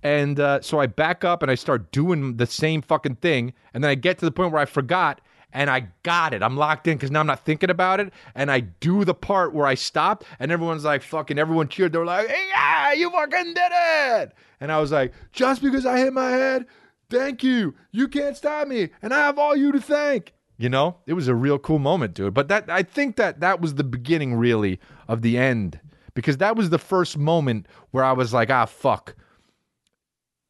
[0.05, 3.53] And uh, so I back up and I start doing the same fucking thing.
[3.75, 5.21] And then I get to the point where I forgot
[5.53, 6.41] and I got it.
[6.41, 8.13] I'm locked in because now I'm not thinking about it.
[8.37, 11.95] And I do the part where I stopped and everyone's like, fucking, everyone cheered.
[11.95, 14.33] They were like, yeah, you fucking did it.
[14.61, 16.65] And I was like, just because I hit my head,
[17.11, 17.75] thank you.
[17.91, 18.91] You can't stop me.
[19.03, 20.33] And I have all you to thank.
[20.59, 22.33] You know, it was a real cool moment, dude.
[22.33, 25.81] But that I think that that was the beginning, really, of the end,
[26.15, 29.15] because that was the first moment where I was like, ah, fuck,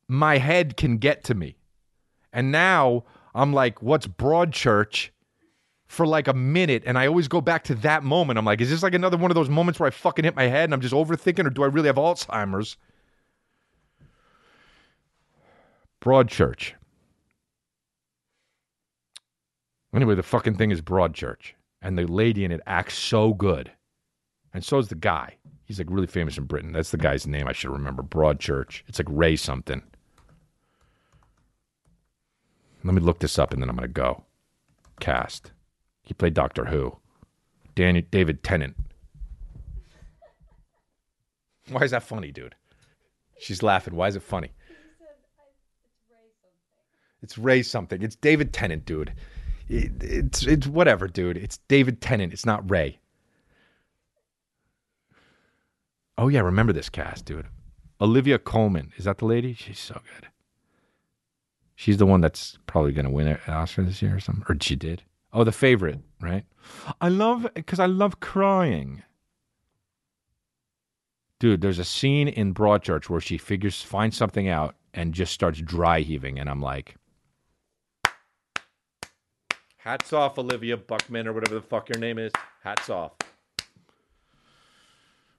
[0.08, 1.56] my head can get to me,
[2.32, 3.04] and now
[3.34, 5.10] I'm like, what's Broadchurch?
[5.88, 8.40] For like a minute, and I always go back to that moment.
[8.40, 10.48] I'm like, is this like another one of those moments where I fucking hit my
[10.48, 12.76] head and I'm just overthinking, or do I really have Alzheimer's?
[16.00, 16.72] Broadchurch.
[19.96, 23.72] Anyway, the fucking thing is Broadchurch, and the lady in it acts so good,
[24.52, 25.36] and so is the guy.
[25.64, 26.72] He's like really famous in Britain.
[26.72, 27.48] That's the guy's name.
[27.48, 28.02] I should remember.
[28.02, 28.82] Broadchurch.
[28.88, 29.82] It's like Ray something.
[32.84, 34.24] Let me look this up, and then I'm gonna go.
[35.00, 35.52] Cast.
[36.02, 36.98] He played Doctor Who.
[37.74, 38.76] Danny David Tennant.
[41.70, 42.54] Why is that funny, dude?
[43.40, 43.96] She's laughing.
[43.96, 44.52] Why is it funny?
[47.22, 48.02] It's Ray something.
[48.02, 49.14] It's David Tennant, dude.
[49.68, 51.36] It- it's it's whatever, dude.
[51.36, 52.32] It's David Tennant.
[52.32, 52.98] It's not Ray.
[56.18, 57.46] Oh yeah, remember this cast, dude.
[58.00, 59.54] Olivia Colman is that the lady?
[59.54, 60.28] She's so good.
[61.74, 64.56] She's the one that's probably going to win an Oscar this year or something, or
[64.60, 65.02] she did.
[65.32, 66.44] Oh, the favorite, right?
[67.00, 69.02] I love because I love crying.
[71.38, 75.60] Dude, there's a scene in Broadchurch where she figures finds something out and just starts
[75.60, 76.96] dry heaving, and I'm like,
[79.86, 82.32] Hats off, Olivia Buckman, or whatever the fuck your name is.
[82.64, 83.12] Hats off.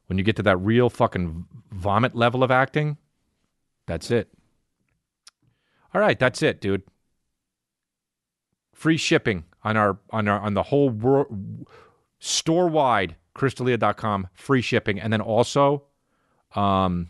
[0.05, 1.43] When you get to that real fucking
[1.73, 2.95] vomit level of acting,
[3.87, 4.29] that's it.
[5.93, 6.83] All right, that's it, dude.
[8.73, 11.27] Free shipping on our on our on the whole world
[12.19, 15.83] store wide ChrisDelia.com free shipping and then also
[16.55, 17.09] um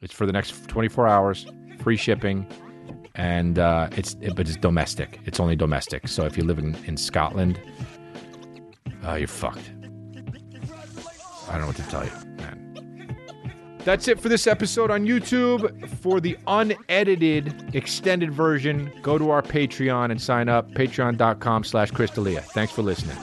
[0.00, 1.46] it's for the next 24 hours
[1.80, 2.46] free shipping
[3.18, 6.74] and uh it's it, but it's domestic it's only domestic so if you live in
[6.86, 7.60] in scotland
[9.06, 9.70] uh you're fucked
[11.48, 12.68] i don't know what to tell you man
[13.84, 15.88] that's it for this episode on YouTube.
[16.00, 20.70] For the unedited extended version, go to our Patreon and sign up.
[20.72, 22.42] Patreon.com slash ChrisDelia.
[22.42, 23.16] Thanks for listening.